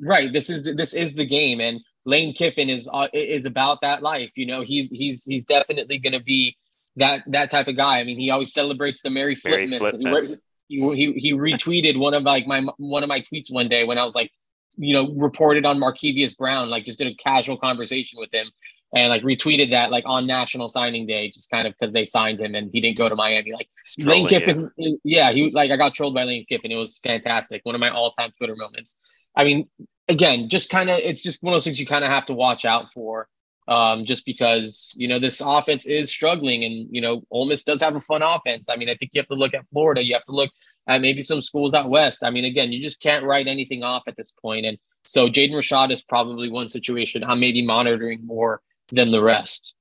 right, 0.00 0.32
this 0.32 0.50
is 0.50 0.64
this 0.76 0.92
is 0.92 1.12
the 1.12 1.26
game, 1.26 1.60
and 1.60 1.80
Lane 2.06 2.32
Kiffin 2.32 2.70
is 2.70 2.88
uh, 2.90 3.08
is 3.12 3.44
about 3.44 3.80
that 3.82 4.02
life. 4.02 4.30
You 4.36 4.46
know, 4.46 4.62
he's 4.62 4.88
he's 4.90 5.24
he's 5.24 5.44
definitely 5.44 5.98
going 5.98 6.12
to 6.12 6.22
be 6.22 6.56
that 6.96 7.22
that 7.26 7.50
type 7.50 7.68
of 7.68 7.76
guy. 7.76 7.98
I 7.98 8.04
mean, 8.04 8.18
he 8.18 8.30
always 8.30 8.54
celebrates 8.54 9.02
the 9.02 9.10
Merry 9.10 9.36
Flipmas. 9.36 10.38
He, 10.68 10.78
he, 10.96 11.12
he 11.12 11.32
retweeted 11.32 11.98
one 11.98 12.14
of 12.14 12.22
like 12.22 12.46
my 12.46 12.64
one 12.78 13.02
of 13.02 13.08
my 13.08 13.20
tweets 13.20 13.52
one 13.52 13.68
day 13.68 13.84
when 13.84 13.98
I 13.98 14.04
was 14.04 14.14
like, 14.14 14.30
you 14.76 14.94
know, 14.94 15.12
reported 15.14 15.66
on 15.66 15.78
Markevius 15.78 16.36
Brown, 16.36 16.70
like 16.70 16.84
just 16.84 16.98
did 16.98 17.08
a 17.08 17.14
casual 17.14 17.56
conversation 17.56 18.18
with 18.18 18.32
him 18.32 18.50
and 18.94 19.08
like 19.08 19.22
retweeted 19.22 19.70
that 19.70 19.90
like 19.90 20.04
on 20.06 20.26
National 20.26 20.68
Signing 20.68 21.06
Day, 21.06 21.30
just 21.30 21.50
kind 21.50 21.66
of 21.66 21.74
because 21.78 21.92
they 21.92 22.04
signed 22.04 22.40
him 22.40 22.54
and 22.54 22.70
he 22.72 22.80
didn't 22.80 22.98
go 22.98 23.08
to 23.08 23.14
Miami. 23.14 23.50
Like 23.52 23.68
Lane 24.00 24.28
Kiffin, 24.28 24.70
yeah, 25.04 25.32
he 25.32 25.50
like 25.50 25.70
I 25.70 25.76
got 25.76 25.94
trolled 25.94 26.14
by 26.14 26.24
Lane 26.24 26.46
Kiffin. 26.48 26.70
It 26.70 26.76
was 26.76 26.98
fantastic. 26.98 27.60
One 27.64 27.74
of 27.74 27.80
my 27.80 27.90
all-time 27.90 28.32
Twitter 28.38 28.56
moments. 28.56 28.96
I 29.36 29.44
mean, 29.44 29.68
again, 30.08 30.48
just 30.48 30.70
kind 30.70 30.90
of 30.90 30.98
it's 30.98 31.22
just 31.22 31.42
one 31.42 31.52
of 31.52 31.56
those 31.56 31.64
things 31.64 31.80
you 31.80 31.86
kind 31.86 32.04
of 32.04 32.10
have 32.10 32.26
to 32.26 32.34
watch 32.34 32.64
out 32.64 32.86
for 32.94 33.28
um, 33.68 34.04
just 34.04 34.24
because 34.24 34.92
you 34.96 35.08
know 35.08 35.18
this 35.18 35.42
offense 35.44 35.86
is 35.86 36.10
struggling, 36.10 36.64
and 36.64 36.88
you 36.90 37.00
know 37.00 37.22
Ole 37.30 37.46
Miss 37.46 37.64
does 37.64 37.80
have 37.80 37.96
a 37.96 38.00
fun 38.00 38.22
offense. 38.22 38.68
I 38.68 38.76
mean, 38.76 38.88
I 38.88 38.94
think 38.94 39.10
you 39.12 39.20
have 39.20 39.28
to 39.28 39.34
look 39.34 39.54
at 39.54 39.66
Florida, 39.72 40.04
you 40.04 40.14
have 40.14 40.24
to 40.24 40.32
look 40.32 40.50
at 40.86 41.00
maybe 41.00 41.20
some 41.22 41.40
schools 41.40 41.74
out 41.74 41.90
west. 41.90 42.20
I 42.22 42.30
mean, 42.30 42.44
again, 42.44 42.72
you 42.72 42.82
just 42.82 43.00
can't 43.00 43.24
write 43.24 43.46
anything 43.48 43.82
off 43.82 44.02
at 44.06 44.16
this 44.16 44.32
point, 44.40 44.66
and 44.66 44.78
so 45.04 45.28
Jaden 45.28 45.52
Rashada 45.52 45.92
is 45.92 46.02
probably 46.02 46.50
one 46.50 46.68
situation 46.68 47.24
I'm 47.24 47.40
maybe 47.40 47.64
monitoring 47.64 48.24
more 48.24 48.60
than 48.90 49.10
the 49.10 49.22
rest. 49.22 49.74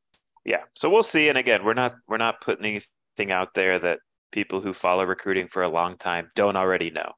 Yeah, 0.44 0.62
so 0.76 0.90
we'll 0.90 1.04
see. 1.04 1.30
And 1.30 1.38
again, 1.38 1.64
we're 1.64 1.74
not 1.74 1.96
we're 2.08 2.18
not 2.18 2.42
putting 2.42 2.66
anything 2.66 3.32
out 3.32 3.54
there 3.54 3.78
that 3.80 4.00
people 4.32 4.62
who 4.62 4.74
follow 4.74 5.06
recruiting 5.06 5.48
for 5.48 5.64
a 5.64 5.70
long 5.70 5.98
time 5.98 6.32
don't 6.36 6.56
already 6.56 6.92
know. 6.92 7.14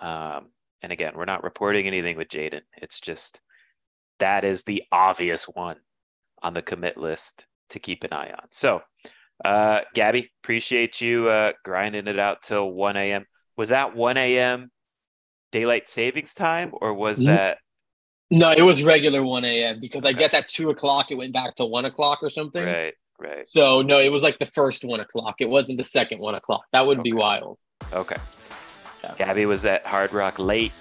Um, 0.00 0.48
and 0.82 0.92
again, 0.92 1.12
we're 1.14 1.24
not 1.24 1.44
reporting 1.44 1.86
anything 1.86 2.16
with 2.16 2.28
Jaden. 2.28 2.60
It's 2.76 3.00
just 3.00 3.40
that 4.18 4.44
is 4.44 4.64
the 4.64 4.82
obvious 4.92 5.44
one 5.44 5.76
on 6.42 6.54
the 6.54 6.62
commit 6.62 6.96
list 6.96 7.46
to 7.70 7.78
keep 7.78 8.04
an 8.04 8.12
eye 8.12 8.30
on. 8.30 8.46
So, 8.50 8.82
uh, 9.44 9.80
Gabby, 9.94 10.30
appreciate 10.42 11.00
you 11.00 11.28
uh, 11.28 11.52
grinding 11.64 12.06
it 12.06 12.18
out 12.18 12.42
till 12.42 12.70
1 12.70 12.96
a.m. 12.96 13.24
Was 13.56 13.70
that 13.70 13.94
1 13.94 14.16
a.m. 14.16 14.70
daylight 15.52 15.88
savings 15.88 16.34
time 16.34 16.72
or 16.72 16.94
was 16.94 17.18
mm-hmm. 17.18 17.28
that? 17.28 17.58
No, 18.30 18.52
it 18.52 18.62
was 18.62 18.82
regular 18.82 19.22
1 19.22 19.44
a.m. 19.44 19.80
because 19.80 20.04
I 20.04 20.12
guess 20.12 20.34
at 20.34 20.48
two 20.48 20.70
o'clock 20.70 21.06
it 21.10 21.14
went 21.14 21.32
back 21.32 21.54
to 21.56 21.64
one 21.64 21.86
o'clock 21.86 22.18
or 22.22 22.28
something. 22.28 22.62
Right, 22.62 22.94
right. 23.18 23.46
So, 23.48 23.80
no, 23.80 23.98
it 23.98 24.10
was 24.10 24.22
like 24.22 24.38
the 24.38 24.46
first 24.46 24.84
one 24.84 25.00
o'clock. 25.00 25.36
It 25.40 25.48
wasn't 25.48 25.78
the 25.78 25.84
second 25.84 26.20
one 26.20 26.34
o'clock. 26.34 26.64
That 26.72 26.86
would 26.86 26.98
okay. 26.98 27.10
be 27.10 27.16
wild. 27.16 27.58
Okay. 27.92 28.18
Yeah. 29.02 29.14
Gabby 29.16 29.46
was 29.46 29.64
at 29.64 29.86
Hard 29.86 30.12
Rock 30.12 30.38
late, 30.38 30.72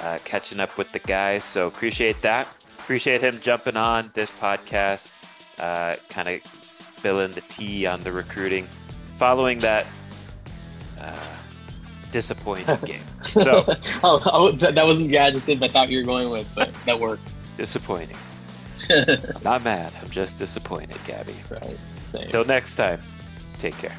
uh, 0.00 0.18
catching 0.24 0.60
up 0.60 0.76
with 0.78 0.90
the 0.92 0.98
guys. 1.00 1.44
So, 1.44 1.66
appreciate 1.66 2.22
that 2.22 2.48
appreciate 2.88 3.20
him 3.20 3.38
jumping 3.38 3.76
on 3.76 4.10
this 4.14 4.38
podcast, 4.38 5.12
uh, 5.58 5.94
kind 6.08 6.26
of 6.26 6.40
spilling 6.58 7.30
the 7.32 7.42
tea 7.42 7.84
on 7.84 8.02
the 8.02 8.10
recruiting 8.10 8.66
following 9.12 9.58
that 9.58 9.84
uh, 10.98 11.14
disappointing 12.10 12.78
game. 12.86 13.02
So 13.20 13.76
oh, 14.02 14.22
oh, 14.24 14.52
that 14.52 14.86
wasn't 14.86 15.10
the 15.10 15.18
adjective 15.18 15.62
I 15.62 15.68
thought 15.68 15.90
you 15.90 15.98
were 15.98 16.04
going 16.04 16.30
with, 16.30 16.50
but 16.54 16.72
that 16.86 16.98
works. 16.98 17.42
Disappointing. 17.58 18.16
I'm 18.88 19.20
not 19.44 19.62
mad. 19.62 19.92
I'm 20.00 20.08
just 20.08 20.38
disappointed, 20.38 20.96
Gabby. 21.04 21.34
Right. 21.50 21.76
Same. 22.06 22.22
Until 22.22 22.46
next 22.46 22.76
time, 22.76 23.02
take 23.58 23.76
care. 23.76 23.98